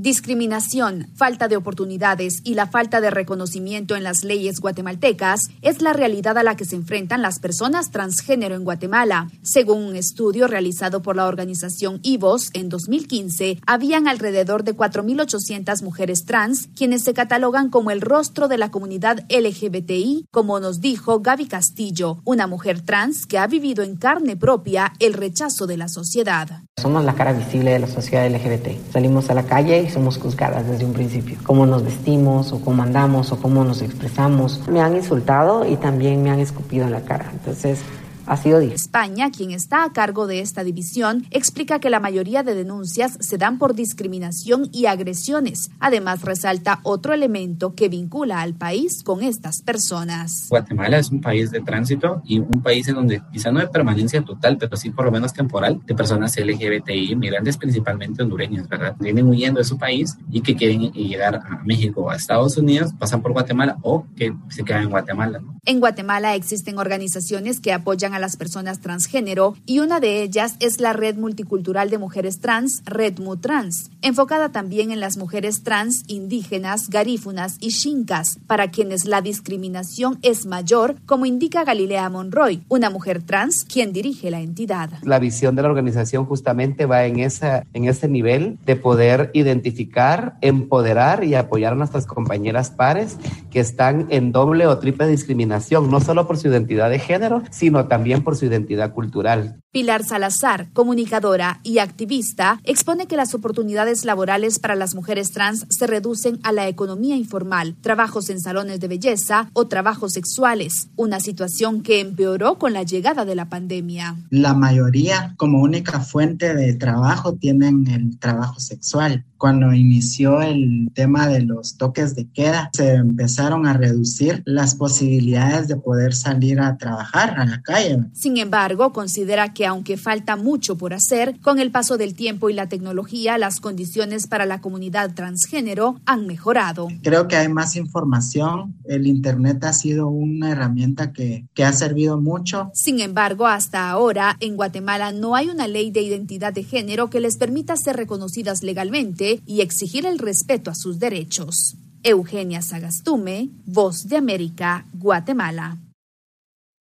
Discriminación, 0.00 1.08
falta 1.16 1.48
de 1.48 1.56
oportunidades 1.56 2.40
y 2.44 2.54
la 2.54 2.68
falta 2.68 3.00
de 3.00 3.10
reconocimiento 3.10 3.96
en 3.96 4.04
las 4.04 4.22
leyes 4.22 4.60
guatemaltecas 4.60 5.48
es 5.60 5.82
la 5.82 5.92
realidad 5.92 6.38
a 6.38 6.44
la 6.44 6.54
que 6.54 6.64
se 6.64 6.76
enfrentan 6.76 7.20
las 7.20 7.40
personas 7.40 7.90
transgénero 7.90 8.54
en 8.54 8.62
Guatemala. 8.62 9.28
Según 9.42 9.82
un 9.82 9.96
estudio 9.96 10.46
realizado 10.46 11.02
por 11.02 11.16
la 11.16 11.26
organización 11.26 11.98
IVOS 12.04 12.50
en 12.52 12.68
2015, 12.68 13.58
habían 13.66 14.06
alrededor 14.06 14.62
de 14.62 14.76
4.800 14.76 15.82
mujeres 15.82 16.24
trans 16.24 16.68
quienes 16.76 17.02
se 17.02 17.12
catalogan 17.12 17.68
como 17.68 17.90
el 17.90 18.00
rostro 18.00 18.46
de 18.46 18.58
la 18.58 18.70
comunidad 18.70 19.26
LGBTI, 19.28 20.26
como 20.30 20.60
nos 20.60 20.80
dijo 20.80 21.18
Gaby 21.22 21.48
Castillo, 21.48 22.20
una 22.24 22.46
mujer 22.46 22.82
trans 22.82 23.26
que 23.26 23.38
ha 23.38 23.48
vivido 23.48 23.82
en 23.82 23.96
carne 23.96 24.36
propia 24.36 24.92
el 25.00 25.14
rechazo 25.14 25.66
de 25.66 25.76
la 25.76 25.88
sociedad. 25.88 26.62
Somos 26.80 27.04
la 27.04 27.16
cara 27.16 27.32
visible 27.32 27.72
de 27.72 27.80
la 27.80 27.88
sociedad 27.88 28.30
LGBT. 28.30 28.92
Salimos 28.92 29.28
a 29.28 29.34
la 29.34 29.42
calle 29.42 29.87
somos 29.88 30.18
juzgadas 30.18 30.66
desde 30.66 30.84
un 30.84 30.92
principio. 30.92 31.38
Cómo 31.44 31.66
nos 31.66 31.84
vestimos 31.84 32.52
o 32.52 32.60
cómo 32.60 32.82
andamos 32.82 33.32
o 33.32 33.40
cómo 33.40 33.64
nos 33.64 33.82
expresamos. 33.82 34.60
Me 34.68 34.80
han 34.80 34.96
insultado 34.96 35.66
y 35.66 35.76
también 35.76 36.22
me 36.22 36.30
han 36.30 36.40
escupido 36.40 36.84
en 36.86 36.92
la 36.92 37.00
cara. 37.02 37.30
Entonces, 37.32 37.80
ha 38.28 38.36
sido 38.36 38.60
España, 38.60 39.30
quien 39.30 39.52
está 39.52 39.84
a 39.84 39.92
cargo 39.92 40.26
de 40.26 40.40
esta 40.40 40.62
división, 40.62 41.26
explica 41.30 41.78
que 41.78 41.90
la 41.90 41.98
mayoría 41.98 42.42
de 42.42 42.54
denuncias 42.54 43.16
se 43.20 43.38
dan 43.38 43.58
por 43.58 43.74
discriminación 43.74 44.68
y 44.72 44.86
agresiones. 44.86 45.70
Además, 45.80 46.22
resalta 46.22 46.80
otro 46.82 47.14
elemento 47.14 47.74
que 47.74 47.88
vincula 47.88 48.42
al 48.42 48.54
país 48.54 49.02
con 49.02 49.22
estas 49.22 49.62
personas. 49.62 50.46
Guatemala 50.50 50.98
es 50.98 51.10
un 51.10 51.20
país 51.20 51.50
de 51.50 51.60
tránsito 51.60 52.22
y 52.24 52.38
un 52.40 52.62
país 52.62 52.86
en 52.88 52.96
donde 52.96 53.22
quizá 53.32 53.50
no 53.50 53.60
de 53.60 53.68
permanencia 53.68 54.22
total, 54.22 54.58
pero 54.58 54.76
sí 54.76 54.90
por 54.90 55.06
lo 55.06 55.10
menos 55.10 55.32
temporal, 55.32 55.80
de 55.86 55.94
personas 55.94 56.36
LGBTI, 56.36 57.16
migrantes 57.16 57.56
principalmente 57.56 58.22
hondureñas, 58.22 58.68
¿verdad? 58.68 58.94
Vienen 58.98 59.26
huyendo 59.26 59.58
de 59.58 59.64
su 59.64 59.78
país 59.78 60.16
y 60.30 60.42
que 60.42 60.54
quieren 60.54 60.92
llegar 60.92 61.36
a 61.36 61.62
México 61.64 62.02
o 62.02 62.10
a 62.10 62.16
Estados 62.16 62.56
Unidos, 62.56 62.92
pasan 62.98 63.22
por 63.22 63.32
Guatemala 63.32 63.78
o 63.82 64.06
que 64.16 64.34
se 64.50 64.64
quedan 64.64 64.84
en 64.84 64.90
Guatemala. 64.90 65.40
En 65.64 65.80
Guatemala 65.80 66.34
existen 66.34 66.78
organizaciones 66.78 67.60
que 67.60 67.72
apoyan 67.72 68.14
a 68.14 68.17
las 68.18 68.36
personas 68.36 68.80
transgénero 68.80 69.54
y 69.66 69.80
una 69.80 70.00
de 70.00 70.22
ellas 70.22 70.56
es 70.60 70.80
la 70.80 70.92
Red 70.92 71.16
Multicultural 71.16 71.90
de 71.90 71.98
Mujeres 71.98 72.40
Trans, 72.40 72.82
Redmu 72.84 73.36
Trans, 73.36 73.90
enfocada 74.02 74.50
también 74.50 74.90
en 74.90 75.00
las 75.00 75.16
mujeres 75.16 75.62
trans, 75.62 76.04
indígenas, 76.06 76.88
garífunas 76.88 77.56
y 77.60 77.72
xincas, 77.72 78.38
para 78.46 78.70
quienes 78.70 79.04
la 79.04 79.20
discriminación 79.20 80.18
es 80.22 80.46
mayor, 80.46 80.96
como 81.06 81.26
indica 81.26 81.64
Galilea 81.64 82.08
Monroy, 82.08 82.62
una 82.68 82.90
mujer 82.90 83.22
trans 83.22 83.64
quien 83.64 83.92
dirige 83.92 84.30
la 84.30 84.40
entidad. 84.40 84.90
La 85.02 85.18
visión 85.18 85.56
de 85.56 85.62
la 85.62 85.68
organización 85.68 86.24
justamente 86.24 86.86
va 86.86 87.04
en, 87.04 87.18
esa, 87.20 87.64
en 87.74 87.84
ese 87.86 88.08
nivel 88.08 88.58
de 88.64 88.76
poder 88.76 89.30
identificar, 89.34 90.36
empoderar 90.40 91.24
y 91.24 91.34
apoyar 91.34 91.72
a 91.72 91.76
nuestras 91.76 92.06
compañeras 92.06 92.70
pares 92.70 93.16
que 93.50 93.60
están 93.60 94.06
en 94.10 94.32
doble 94.32 94.66
o 94.66 94.78
triple 94.78 95.06
discriminación, 95.06 95.90
no 95.90 96.00
solo 96.00 96.26
por 96.26 96.38
su 96.38 96.48
identidad 96.48 96.90
de 96.90 96.98
género, 96.98 97.42
sino 97.50 97.86
también 97.86 98.07
por 98.16 98.36
su 98.36 98.46
identidad 98.46 98.92
cultural. 98.92 99.60
Pilar 99.70 100.02
Salazar, 100.02 100.72
comunicadora 100.72 101.60
y 101.62 101.78
activista, 101.78 102.58
expone 102.64 103.06
que 103.06 103.16
las 103.16 103.34
oportunidades 103.34 104.06
laborales 104.06 104.58
para 104.58 104.74
las 104.74 104.94
mujeres 104.94 105.30
trans 105.30 105.66
se 105.68 105.86
reducen 105.86 106.40
a 106.42 106.52
la 106.52 106.68
economía 106.68 107.16
informal, 107.16 107.76
trabajos 107.82 108.30
en 108.30 108.40
salones 108.40 108.80
de 108.80 108.88
belleza 108.88 109.50
o 109.52 109.68
trabajos 109.68 110.14
sexuales, 110.14 110.88
una 110.96 111.20
situación 111.20 111.82
que 111.82 112.00
empeoró 112.00 112.58
con 112.58 112.72
la 112.72 112.82
llegada 112.82 113.26
de 113.26 113.34
la 113.34 113.50
pandemia. 113.50 114.16
La 114.30 114.54
mayoría 114.54 115.34
como 115.36 115.60
única 115.60 116.00
fuente 116.00 116.54
de 116.54 116.74
trabajo 116.74 117.34
tienen 117.34 117.86
el 117.88 118.18
trabajo 118.18 118.60
sexual. 118.60 119.26
Cuando 119.36 119.72
inició 119.72 120.42
el 120.42 120.90
tema 120.94 121.28
de 121.28 121.42
los 121.42 121.76
toques 121.76 122.16
de 122.16 122.28
queda, 122.28 122.70
se 122.72 122.94
empezaron 122.94 123.66
a 123.66 123.74
reducir 123.74 124.42
las 124.44 124.74
posibilidades 124.74 125.68
de 125.68 125.76
poder 125.76 126.12
salir 126.14 126.58
a 126.58 126.76
trabajar 126.76 127.38
a 127.38 127.44
la 127.44 127.62
calle. 127.62 127.97
Sin 128.12 128.36
embargo, 128.36 128.92
considera 128.92 129.52
que 129.52 129.66
aunque 129.66 129.96
falta 129.96 130.36
mucho 130.36 130.76
por 130.76 130.94
hacer, 130.94 131.38
con 131.40 131.58
el 131.58 131.70
paso 131.70 131.96
del 131.96 132.14
tiempo 132.14 132.50
y 132.50 132.54
la 132.54 132.68
tecnología, 132.68 133.38
las 133.38 133.60
condiciones 133.60 134.26
para 134.26 134.46
la 134.46 134.60
comunidad 134.60 135.14
transgénero 135.14 136.00
han 136.06 136.26
mejorado. 136.26 136.88
Creo 137.02 137.28
que 137.28 137.36
hay 137.36 137.48
más 137.48 137.76
información. 137.76 138.76
El 138.84 139.06
Internet 139.06 139.64
ha 139.64 139.72
sido 139.72 140.08
una 140.08 140.50
herramienta 140.50 141.12
que, 141.12 141.46
que 141.54 141.64
ha 141.64 141.72
servido 141.72 142.20
mucho. 142.20 142.70
Sin 142.74 143.00
embargo, 143.00 143.46
hasta 143.46 143.90
ahora, 143.90 144.36
en 144.40 144.56
Guatemala 144.56 145.12
no 145.12 145.34
hay 145.34 145.48
una 145.48 145.68
ley 145.68 145.90
de 145.90 146.02
identidad 146.02 146.52
de 146.52 146.64
género 146.64 147.10
que 147.10 147.20
les 147.20 147.36
permita 147.36 147.76
ser 147.76 147.96
reconocidas 147.96 148.62
legalmente 148.62 149.40
y 149.46 149.60
exigir 149.60 150.06
el 150.06 150.18
respeto 150.18 150.70
a 150.70 150.74
sus 150.74 150.98
derechos. 150.98 151.76
Eugenia 152.02 152.62
Sagastume, 152.62 153.50
Voz 153.66 154.08
de 154.08 154.16
América, 154.16 154.86
Guatemala. 154.92 155.78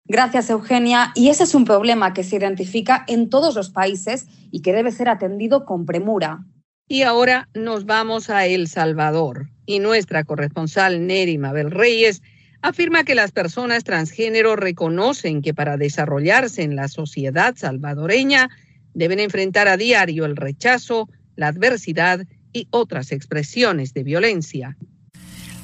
Gracias, 0.05 0.49
Eugenia. 0.49 1.11
Y 1.15 1.29
ese 1.29 1.43
es 1.43 1.55
un 1.55 1.65
problema 1.65 2.13
que 2.13 2.23
se 2.23 2.35
identifica 2.35 3.05
en 3.07 3.29
todos 3.29 3.55
los 3.55 3.69
países 3.69 4.27
y 4.51 4.61
que 4.61 4.73
debe 4.73 4.91
ser 4.91 5.09
atendido 5.09 5.65
con 5.65 5.85
premura. 5.85 6.45
Y 6.87 7.03
ahora 7.03 7.49
nos 7.53 7.85
vamos 7.85 8.29
a 8.29 8.45
El 8.45 8.67
Salvador. 8.67 9.49
Y 9.65 9.79
nuestra 9.79 10.25
corresponsal 10.25 11.07
Neri 11.07 11.37
Mabel 11.37 11.71
Reyes 11.71 12.21
afirma 12.61 13.03
que 13.03 13.15
las 13.15 13.31
personas 13.31 13.83
transgénero 13.83 14.55
reconocen 14.55 15.41
que 15.41 15.53
para 15.53 15.77
desarrollarse 15.77 16.63
en 16.63 16.75
la 16.75 16.89
sociedad 16.89 17.55
salvadoreña 17.55 18.49
deben 18.93 19.19
enfrentar 19.19 19.67
a 19.67 19.77
diario 19.77 20.25
el 20.25 20.35
rechazo, 20.35 21.09
la 21.35 21.47
adversidad 21.47 22.25
y 22.51 22.67
otras 22.71 23.11
expresiones 23.11 23.93
de 23.93 24.03
violencia. 24.03 24.77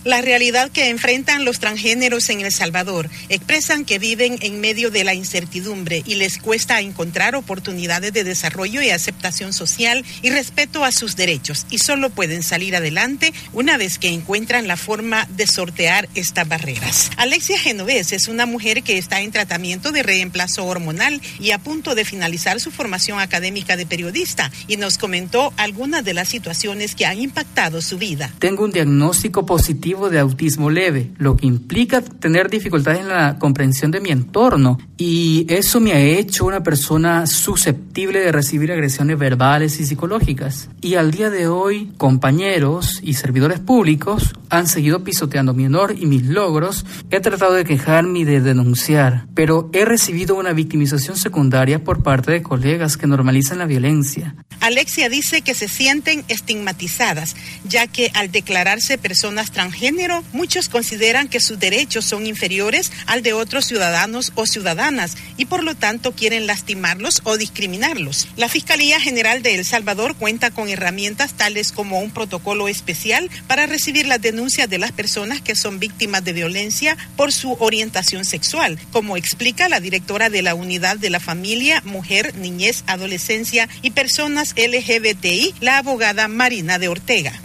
La 0.05 0.21
realidad 0.21 0.71
que 0.71 0.87
enfrentan 0.87 1.43
los 1.43 1.59
transgéneros 1.59 2.29
en 2.29 2.39
El 2.39 2.53
Salvador 2.53 3.09
expresan 3.27 3.83
que 3.83 3.99
viven 3.99 4.37
en 4.39 4.61
medio 4.61 4.91
de 4.91 5.03
la 5.03 5.13
incertidumbre 5.13 6.03
y 6.05 6.15
les 6.15 6.37
cuesta 6.37 6.79
encontrar 6.79 7.35
oportunidades 7.35 8.13
de 8.13 8.23
desarrollo 8.23 8.81
y 8.81 8.91
aceptación 8.91 9.51
social 9.51 10.05
y 10.21 10.29
respeto 10.29 10.85
a 10.85 10.93
sus 10.93 11.17
derechos 11.17 11.65
y 11.69 11.79
solo 11.79 12.11
pueden 12.11 12.43
salir 12.43 12.77
adelante 12.77 13.33
una 13.51 13.75
vez 13.75 13.99
que 13.99 14.07
encuentran 14.07 14.69
la 14.69 14.77
forma 14.77 15.27
de 15.35 15.47
sortear 15.47 16.07
estas 16.15 16.47
barreras. 16.47 17.11
Alexia 17.17 17.59
Genovés 17.59 18.13
es 18.13 18.29
una 18.29 18.45
mujer 18.45 18.83
que 18.83 18.97
está 18.97 19.19
en 19.19 19.31
tratamiento 19.31 19.91
de 19.91 20.03
reemplazo 20.03 20.65
hormonal 20.65 21.21
y 21.41 21.51
a 21.51 21.59
punto 21.59 21.93
de 21.93 22.05
finalizar 22.05 22.61
su 22.61 22.71
formación 22.71 23.19
académica 23.19 23.75
de 23.75 23.85
periodista 23.85 24.49
y 24.65 24.77
nos 24.77 24.97
comentó 24.97 25.51
algunas 25.57 26.05
de 26.05 26.13
las 26.13 26.29
situaciones 26.29 26.95
que 26.95 27.05
han 27.05 27.19
impactado 27.19 27.81
su 27.81 27.97
vida. 27.97 28.33
Tengo 28.39 28.63
un 28.63 28.71
diagnóstico 28.71 29.45
positivo 29.45 29.88
de 29.89 30.19
autismo 30.19 30.69
leve, 30.69 31.11
lo 31.17 31.35
que 31.35 31.47
implica 31.47 32.01
tener 32.01 32.49
dificultades 32.49 33.01
en 33.01 33.09
la 33.09 33.39
comprensión 33.39 33.89
de 33.89 33.99
mi 33.99 34.09
entorno 34.09 34.77
y 34.97 35.45
eso 35.49 35.79
me 35.79 35.93
ha 35.93 35.99
hecho 35.99 36.45
una 36.45 36.61
persona 36.61 37.25
susceptible 37.25 38.19
de 38.19 38.31
recibir 38.31 38.71
agresiones 38.71 39.17
verbales 39.17 39.79
y 39.79 39.85
psicológicas. 39.85 40.69
Y 40.81 40.95
al 40.95 41.11
día 41.11 41.29
de 41.29 41.47
hoy, 41.47 41.91
compañeros 41.97 42.99
y 43.01 43.13
servidores 43.13 43.59
públicos 43.59 44.33
han 44.49 44.67
seguido 44.67 45.03
pisoteando 45.03 45.53
mi 45.53 45.65
honor 45.65 45.95
y 45.97 46.05
mis 46.05 46.25
logros. 46.25 46.85
He 47.09 47.19
tratado 47.19 47.53
de 47.53 47.63
quejarme 47.63 48.19
y 48.19 48.23
de 48.25 48.41
denunciar, 48.41 49.25
pero 49.33 49.69
he 49.73 49.85
recibido 49.85 50.35
una 50.35 50.53
victimización 50.53 51.17
secundaria 51.17 51.83
por 51.83 52.03
parte 52.03 52.31
de 52.31 52.43
colegas 52.43 52.97
que 52.97 53.07
normalizan 53.07 53.59
la 53.59 53.65
violencia. 53.65 54.35
Alexia 54.59 55.07
dice 55.07 55.41
que 55.41 55.55
se 55.55 55.69
sienten 55.69 56.25
estigmatizadas, 56.27 57.35
ya 57.63 57.87
que 57.87 58.11
al 58.13 58.31
declararse 58.31 58.97
personas 58.97 59.51
transgénero, 59.79 60.23
muchos 60.33 60.67
consideran 60.67 61.29
que 61.29 61.39
sus 61.39 61.57
derechos 61.57 62.03
son 62.03 62.27
inferiores 62.27 62.91
al 63.05 63.23
de 63.23 63.31
otros 63.31 63.65
ciudadanos 63.65 64.33
o 64.35 64.45
ciudadanas 64.45 65.15
y 65.37 65.45
por 65.45 65.63
lo 65.63 65.73
tanto 65.73 66.11
quieren 66.11 66.47
lastimarlos 66.47 67.21
o 67.23 67.37
discriminarlos. 67.37 68.27
La 68.35 68.49
Fiscalía 68.49 68.99
General 68.99 69.41
de 69.41 69.55
El 69.55 69.65
Salvador 69.65 70.15
cuenta 70.15 70.51
con 70.51 70.67
herramientas 70.67 71.33
tales 71.33 71.71
como 71.71 71.99
un 71.99 72.11
protocolo 72.11 72.67
especial 72.67 73.29
para 73.47 73.67
recibir 73.67 74.05
las 74.05 74.21
denuncias 74.21 74.69
de 74.69 74.79
las 74.79 74.91
personas 74.91 75.41
que 75.41 75.55
son 75.55 75.79
víctimas 75.79 76.25
de 76.25 76.33
violencia 76.33 76.97
por 77.15 77.31
su 77.31 77.53
orientación 77.59 78.25
sexual, 78.25 78.77
como 78.91 79.15
explica 79.15 79.69
la 79.69 79.79
directora 79.79 80.29
de 80.29 80.41
la 80.41 80.55
Unidad 80.55 80.97
de 80.97 81.09
la 81.09 81.21
Familia, 81.21 81.81
Mujer, 81.85 82.35
Niñez, 82.35 82.83
Adolescencia 82.87 83.69
y 83.81 83.91
Personas 83.91 84.53
LGBTI, 84.57 85.55
la 85.61 85.77
abogada 85.77 86.27
Marina 86.27 86.79
de 86.79 86.89
Ortega. 86.89 87.39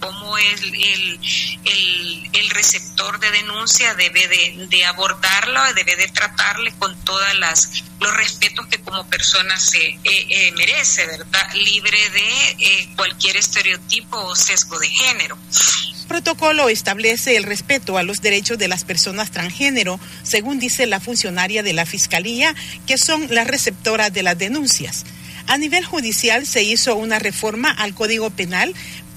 cómo 0.00 0.36
el, 0.38 0.74
el, 0.74 1.75
el, 2.32 2.50
receptor 2.50 3.20
de 3.20 3.30
denuncia 3.32 3.94
debe 3.94 4.26
de, 4.28 4.66
de 4.68 4.84
abordarlo, 4.86 5.60
debe 5.74 5.94
de 5.96 6.08
tratarle 6.08 6.72
con 6.78 6.96
todas 7.04 7.34
las 7.38 7.84
los 8.00 8.14
respetos 8.16 8.66
que 8.66 8.80
como 8.80 9.06
persona 9.08 9.58
se 9.58 9.78
eh, 9.78 10.00
eh, 10.04 10.52
merece, 10.52 11.06
¿verdad? 11.06 11.52
Libre 11.54 11.98
de 12.10 12.50
eh, 12.58 12.88
cualquier 12.96 13.36
estereotipo 13.36 14.18
o 14.18 14.34
sesgo 14.36 14.78
de 14.78 14.88
género 14.88 15.38
protocolo 16.06 16.68
establece 16.68 17.36
el 17.36 17.42
respeto 17.42 17.98
a 17.98 18.04
los 18.04 18.22
derechos 18.22 18.58
de 18.58 18.68
las 18.68 18.84
personas 18.84 19.32
transgénero, 19.32 19.98
según 20.22 20.58
dice 20.58 20.86
la 20.86 21.00
funcionaria 21.00 21.64
de 21.64 21.72
la 21.72 21.84
Fiscalía, 21.84 22.54
que 22.86 22.96
son 22.96 23.26
las 23.34 23.46
receptoras 23.46 24.12
de 24.12 24.22
las 24.22 24.38
denuncias. 24.38 25.04
A 25.48 25.58
nivel 25.58 25.84
judicial 25.84 26.46
se 26.46 26.64
hizo 26.64 26.96
una 26.96 27.18
reforma 27.18 27.70
al 27.70 27.94
Código 27.94 28.30
Penal 28.30 28.74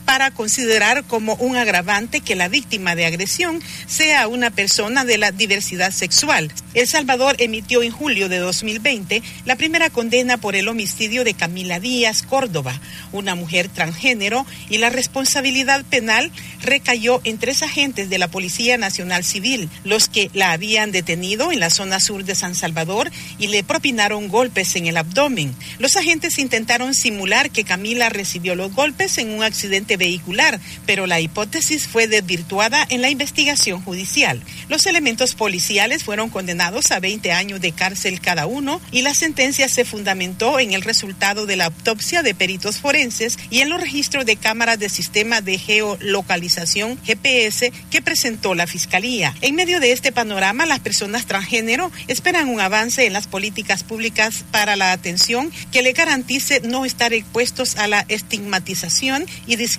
para 0.10 0.32
considerar 0.32 1.04
como 1.04 1.36
un 1.36 1.56
agravante 1.56 2.22
que 2.22 2.36
la 2.36 2.48
víctima 2.48 2.95
de 2.95 3.06
agresión 3.06 3.62
sea 3.86 4.28
una 4.28 4.50
persona 4.50 5.06
de 5.06 5.19
la 5.19 5.32
diversidad 5.32 5.91
sexual. 5.91 6.52
El 6.74 6.88
Salvador 6.88 7.36
emitió 7.38 7.84
en 7.84 7.91
julio 7.91 8.28
de 8.28 8.39
2020 8.39 9.22
la 9.45 9.56
primera 9.56 9.91
condena 9.91 10.38
por 10.38 10.56
el 10.56 10.67
homicidio 10.67 11.24
de 11.24 11.36
Camila 11.36 11.80
Díaz 11.80 12.24
Córdoba, 12.24 12.82
una 13.12 13.36
mujer 13.36 13.69
transgénero, 13.69 14.48
y 14.67 14.80
la 14.80 14.89
responsabilidad 14.89 15.86
penal 15.86 16.32
recayó 16.63 17.22
en 17.24 17.38
tres 17.38 17.62
agentes 17.62 18.10
de 18.10 18.17
la 18.17 18.30
Policía 18.30 18.80
Nacional 18.80 19.24
Civil, 19.24 19.69
los 19.84 20.10
que 20.10 20.32
la 20.34 20.54
habían 20.54 20.91
detenido 20.91 21.52
en 21.52 21.60
la 21.60 21.69
zona 21.69 22.00
sur 22.00 22.24
de 22.24 22.34
San 22.34 22.56
Salvador 22.56 23.12
y 23.38 23.45
le 23.45 23.63
propinaron 23.63 24.28
golpes 24.28 24.76
en 24.76 24.88
el 24.88 24.98
abdomen. 24.98 25.54
Los 25.78 25.98
agentes 25.98 26.39
intentaron 26.39 26.95
simular 26.95 27.52
que 27.52 27.63
Camila 27.63 28.10
recibió 28.10 28.56
los 28.56 28.74
golpes 28.74 29.19
en 29.19 29.30
un 29.30 29.43
accidente 29.43 29.99
vehicular, 30.00 30.60
pero 30.88 31.06
la 31.06 31.20
hipótesis 31.20 31.88
fue 31.88 32.08
desvirtuada 32.08 32.84
en 32.90 33.04
la 33.04 33.12
investigación 33.12 33.84
judicial. 33.84 34.42
Los 34.68 34.88
elementos 34.88 35.36
policiales 35.36 36.04
fueron 36.04 36.32
condenados 36.32 36.90
a 36.90 37.00
20 37.00 37.32
años 37.32 37.62
de 37.62 37.72
cárcel 37.72 38.22
cada 38.22 38.48
uno 38.48 38.82
y 38.92 39.04
la 39.04 39.14
sentencia 39.14 39.70
se 39.70 39.86
fundamentó 39.86 40.60
en 40.60 40.74
el 40.74 40.82
resultado 40.82 41.46
de 41.46 41.56
la 41.56 41.66
autopsia 41.66 42.24
de 42.24 42.34
peritos 42.34 42.78
forenses 42.78 43.38
y 43.50 43.60
en 43.60 43.70
los 43.70 43.82
registros 43.82 44.26
de 44.26 44.38
cámaras 44.38 44.80
de 44.80 44.90
sistema 44.90 45.42
de 45.42 45.58
geolocalización 45.58 46.98
GPS 47.04 47.72
que 47.92 48.02
presentó 48.02 48.56
la 48.56 48.68
Fiscalía. 48.68 49.36
En 49.42 49.56
medio 49.56 49.80
de 49.80 49.92
este 49.92 50.12
panorama, 50.12 50.66
las 50.66 50.80
personas 50.80 51.26
transgénero 51.26 51.92
esperan 52.08 52.48
un 52.48 52.62
avance 52.62 53.06
en 53.06 53.14
las 53.14 53.28
políticas 53.28 53.84
públicas 53.84 54.46
para 54.52 54.76
la 54.76 54.92
atención 54.92 55.52
que 55.72 55.82
le 55.82 55.92
garantice 55.92 56.62
no 56.64 56.86
estar 56.86 57.14
expuestos 57.14 57.76
a 57.76 57.88
la 57.88 58.06
estigmatización 58.08 59.26
y 59.46 59.56
discriminación 59.56 59.79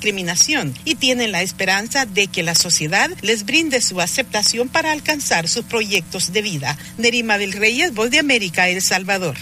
y 0.85 0.95
tienen 0.97 1.33
la 1.33 1.43
esperanza 1.43 2.07
de 2.07 2.27
que 2.27 2.43
la 2.43 2.55
sociedad 2.55 3.11
les 3.23 3.45
brinde 3.45 3.81
su 3.81 4.01
aceptación 4.01 4.69
para 4.69 4.93
alcanzar 4.93 5.47
sus 5.47 5.65
proyectos 5.65 6.33
de 6.33 6.43
vida. 6.43 6.77
Nerima 6.99 7.39
del 7.39 7.53
Reyes, 7.53 7.95
Voz 7.95 8.11
de 8.11 8.19
América, 8.19 8.69
El 8.69 8.83
Salvador. 8.83 9.37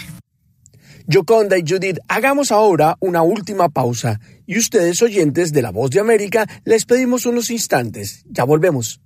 Yoconda 1.07 1.57
y 1.57 1.63
Judith, 1.67 1.97
hagamos 2.07 2.51
ahora 2.51 2.95
una 2.99 3.23
última 3.23 3.69
pausa 3.69 4.19
y 4.45 4.59
ustedes 4.59 5.01
oyentes 5.01 5.51
de 5.51 5.63
La 5.63 5.71
Voz 5.71 5.89
de 5.89 5.99
América 5.99 6.47
les 6.65 6.85
pedimos 6.85 7.25
unos 7.25 7.49
instantes. 7.49 8.23
Ya 8.29 8.43
volvemos. 8.43 9.01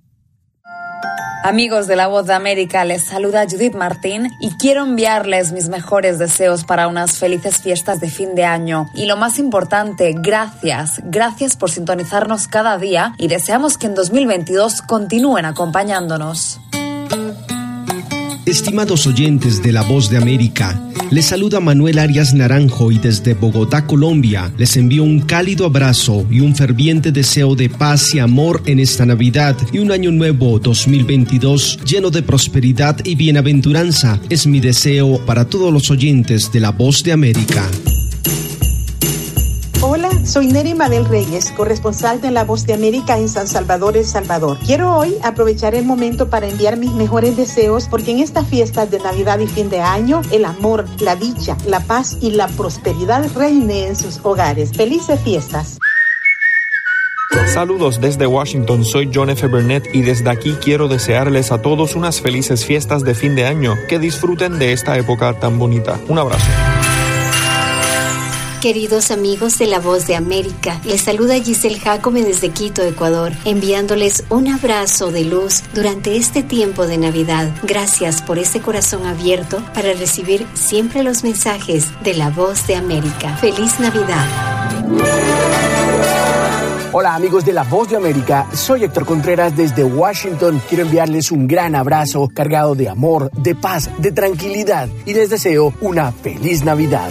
Amigos 1.46 1.86
de 1.86 1.94
la 1.94 2.06
Voz 2.06 2.24
de 2.24 2.32
América, 2.32 2.86
les 2.86 3.04
saluda 3.04 3.44
Judith 3.44 3.74
Martín 3.74 4.34
y 4.40 4.52
quiero 4.52 4.82
enviarles 4.82 5.52
mis 5.52 5.68
mejores 5.68 6.18
deseos 6.18 6.64
para 6.64 6.88
unas 6.88 7.18
felices 7.18 7.58
fiestas 7.58 8.00
de 8.00 8.08
fin 8.08 8.34
de 8.34 8.46
año. 8.46 8.88
Y 8.94 9.04
lo 9.04 9.18
más 9.18 9.38
importante, 9.38 10.14
gracias, 10.16 11.02
gracias 11.04 11.58
por 11.58 11.70
sintonizarnos 11.70 12.48
cada 12.48 12.78
día 12.78 13.12
y 13.18 13.28
deseamos 13.28 13.76
que 13.76 13.88
en 13.88 13.94
2022 13.94 14.80
continúen 14.80 15.44
acompañándonos. 15.44 16.60
Estimados 18.46 19.06
oyentes 19.06 19.62
de 19.62 19.72
La 19.72 19.80
Voz 19.80 20.10
de 20.10 20.18
América, 20.18 20.78
les 21.10 21.24
saluda 21.24 21.60
Manuel 21.60 21.98
Arias 21.98 22.34
Naranjo 22.34 22.92
y 22.92 22.98
desde 22.98 23.32
Bogotá, 23.32 23.86
Colombia, 23.86 24.52
les 24.58 24.76
envío 24.76 25.02
un 25.02 25.20
cálido 25.20 25.64
abrazo 25.64 26.26
y 26.30 26.40
un 26.40 26.54
ferviente 26.54 27.10
deseo 27.10 27.54
de 27.54 27.70
paz 27.70 28.14
y 28.14 28.18
amor 28.18 28.62
en 28.66 28.80
esta 28.80 29.06
Navidad 29.06 29.56
y 29.72 29.78
un 29.78 29.90
año 29.90 30.10
nuevo 30.10 30.58
2022 30.58 31.78
lleno 31.86 32.10
de 32.10 32.22
prosperidad 32.22 32.98
y 33.02 33.14
bienaventuranza. 33.14 34.20
Es 34.28 34.46
mi 34.46 34.60
deseo 34.60 35.24
para 35.24 35.46
todos 35.46 35.72
los 35.72 35.90
oyentes 35.90 36.52
de 36.52 36.60
La 36.60 36.70
Voz 36.70 37.02
de 37.02 37.12
América. 37.12 37.66
Soy 40.34 40.48
Neri 40.48 40.74
Mabel 40.74 41.04
Reyes, 41.04 41.52
corresponsal 41.52 42.20
de 42.20 42.32
La 42.32 42.42
Voz 42.42 42.66
de 42.66 42.74
América 42.74 43.18
en 43.18 43.28
San 43.28 43.46
Salvador, 43.46 43.96
El 43.96 44.04
Salvador. 44.04 44.58
Quiero 44.66 44.96
hoy 44.96 45.14
aprovechar 45.22 45.76
el 45.76 45.84
momento 45.84 46.28
para 46.28 46.48
enviar 46.48 46.76
mis 46.76 46.90
mejores 46.90 47.36
deseos 47.36 47.86
porque 47.88 48.10
en 48.10 48.18
estas 48.18 48.48
fiestas 48.48 48.90
de 48.90 48.98
Navidad 48.98 49.38
y 49.38 49.46
fin 49.46 49.70
de 49.70 49.80
año, 49.80 50.22
el 50.32 50.44
amor, 50.44 50.86
la 50.98 51.14
dicha, 51.14 51.56
la 51.68 51.78
paz 51.78 52.18
y 52.20 52.32
la 52.32 52.48
prosperidad 52.48 53.30
reine 53.36 53.86
en 53.86 53.94
sus 53.94 54.18
hogares. 54.24 54.72
Felices 54.72 55.20
fiestas. 55.20 55.78
Saludos 57.46 58.00
desde 58.00 58.26
Washington, 58.26 58.84
soy 58.84 59.12
John 59.14 59.30
F. 59.30 59.46
Burnett 59.46 59.86
y 59.94 60.02
desde 60.02 60.30
aquí 60.30 60.56
quiero 60.60 60.88
desearles 60.88 61.52
a 61.52 61.62
todos 61.62 61.94
unas 61.94 62.20
felices 62.20 62.64
fiestas 62.64 63.04
de 63.04 63.14
fin 63.14 63.36
de 63.36 63.46
año, 63.46 63.76
que 63.88 64.00
disfruten 64.00 64.58
de 64.58 64.72
esta 64.72 64.98
época 64.98 65.38
tan 65.38 65.60
bonita. 65.60 66.00
Un 66.08 66.18
abrazo. 66.18 66.50
Queridos 68.64 69.10
amigos 69.10 69.58
de 69.58 69.66
La 69.66 69.78
Voz 69.78 70.06
de 70.06 70.16
América, 70.16 70.80
les 70.86 71.02
saluda 71.02 71.34
Giselle 71.34 71.78
Jacome 71.78 72.22
desde 72.22 72.48
Quito, 72.48 72.80
Ecuador, 72.82 73.30
enviándoles 73.44 74.24
un 74.30 74.48
abrazo 74.48 75.12
de 75.12 75.22
luz 75.26 75.62
durante 75.74 76.16
este 76.16 76.42
tiempo 76.42 76.86
de 76.86 76.96
Navidad. 76.96 77.50
Gracias 77.64 78.22
por 78.22 78.38
ese 78.38 78.62
corazón 78.62 79.04
abierto 79.04 79.62
para 79.74 79.92
recibir 79.92 80.46
siempre 80.54 81.02
los 81.02 81.24
mensajes 81.24 81.88
de 82.04 82.14
La 82.14 82.30
Voz 82.30 82.66
de 82.66 82.76
América. 82.76 83.36
Feliz 83.36 83.78
Navidad. 83.80 84.26
Hola 86.92 87.16
amigos 87.16 87.44
de 87.44 87.52
La 87.52 87.64
Voz 87.64 87.90
de 87.90 87.96
América, 87.96 88.46
soy 88.54 88.84
Héctor 88.84 89.04
Contreras 89.04 89.54
desde 89.54 89.84
Washington. 89.84 90.62
Quiero 90.70 90.84
enviarles 90.84 91.30
un 91.30 91.46
gran 91.46 91.74
abrazo 91.74 92.30
cargado 92.32 92.74
de 92.74 92.88
amor, 92.88 93.30
de 93.32 93.54
paz, 93.54 93.90
de 93.98 94.10
tranquilidad 94.10 94.88
y 95.04 95.12
les 95.12 95.28
deseo 95.28 95.74
una 95.82 96.12
feliz 96.12 96.64
Navidad. 96.64 97.10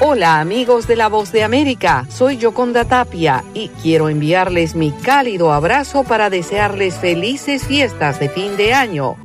Hola 0.00 0.40
amigos 0.40 0.88
de 0.88 0.96
la 0.96 1.08
Voz 1.08 1.30
de 1.30 1.44
América, 1.44 2.04
soy 2.10 2.36
Yoconda 2.36 2.84
Tapia 2.84 3.44
y 3.54 3.68
quiero 3.68 4.08
enviarles 4.08 4.74
mi 4.74 4.90
cálido 4.90 5.52
abrazo 5.52 6.02
para 6.02 6.30
desearles 6.30 6.96
felices 6.96 7.64
fiestas 7.64 8.18
de 8.18 8.28
fin 8.28 8.56
de 8.56 8.74
año. 8.74 9.16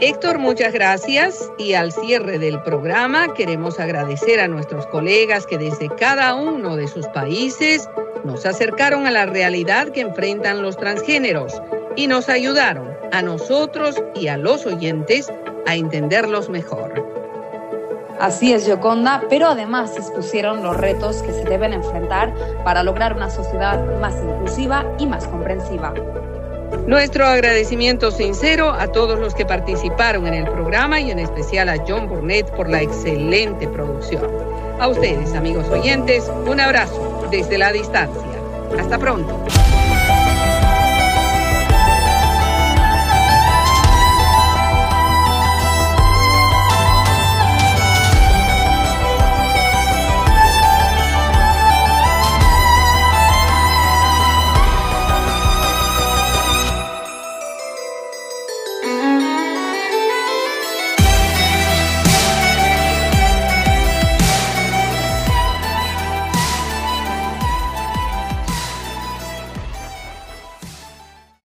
Héctor, 0.00 0.38
muchas 0.38 0.72
gracias 0.72 1.50
y 1.58 1.74
al 1.74 1.90
cierre 1.90 2.38
del 2.38 2.62
programa 2.62 3.34
queremos 3.34 3.80
agradecer 3.80 4.38
a 4.38 4.46
nuestros 4.46 4.86
colegas 4.86 5.46
que 5.46 5.58
desde 5.58 5.88
cada 5.88 6.34
uno 6.36 6.76
de 6.76 6.86
sus 6.86 7.08
países 7.08 7.88
nos 8.24 8.46
acercaron 8.46 9.06
a 9.06 9.10
la 9.10 9.26
realidad 9.26 9.88
que 9.88 10.02
enfrentan 10.02 10.62
los 10.62 10.76
transgéneros 10.76 11.60
y 11.96 12.06
nos 12.06 12.28
ayudaron 12.28 12.96
a 13.12 13.22
nosotros 13.22 14.02
y 14.14 14.28
a 14.28 14.36
los 14.36 14.64
oyentes 14.66 15.32
a 15.66 15.74
entenderlos 15.74 16.48
mejor. 16.48 17.16
Así 18.20 18.52
es, 18.52 18.66
Yoconda, 18.66 19.22
pero 19.28 19.48
además 19.48 19.94
expusieron 19.96 20.62
los 20.62 20.76
retos 20.76 21.22
que 21.22 21.32
se 21.32 21.44
deben 21.44 21.74
enfrentar 21.74 22.32
para 22.64 22.82
lograr 22.82 23.14
una 23.14 23.28
sociedad 23.28 23.78
más 24.00 24.14
inclusiva 24.22 24.86
y 24.98 25.06
más 25.06 25.26
comprensiva. 25.26 25.92
Nuestro 26.86 27.26
agradecimiento 27.26 28.10
sincero 28.10 28.70
a 28.70 28.90
todos 28.90 29.18
los 29.18 29.34
que 29.34 29.44
participaron 29.44 30.26
en 30.26 30.34
el 30.34 30.44
programa 30.44 31.00
y 31.00 31.10
en 31.10 31.18
especial 31.18 31.68
a 31.68 31.76
John 31.86 32.08
Burnett 32.08 32.50
por 32.52 32.68
la 32.68 32.80
excelente 32.80 33.68
producción. 33.68 34.24
A 34.80 34.88
ustedes, 34.88 35.34
amigos 35.34 35.68
oyentes, 35.68 36.30
un 36.46 36.60
abrazo 36.60 37.28
desde 37.30 37.58
la 37.58 37.72
distancia. 37.72 38.22
Hasta 38.78 38.98
pronto. 38.98 39.38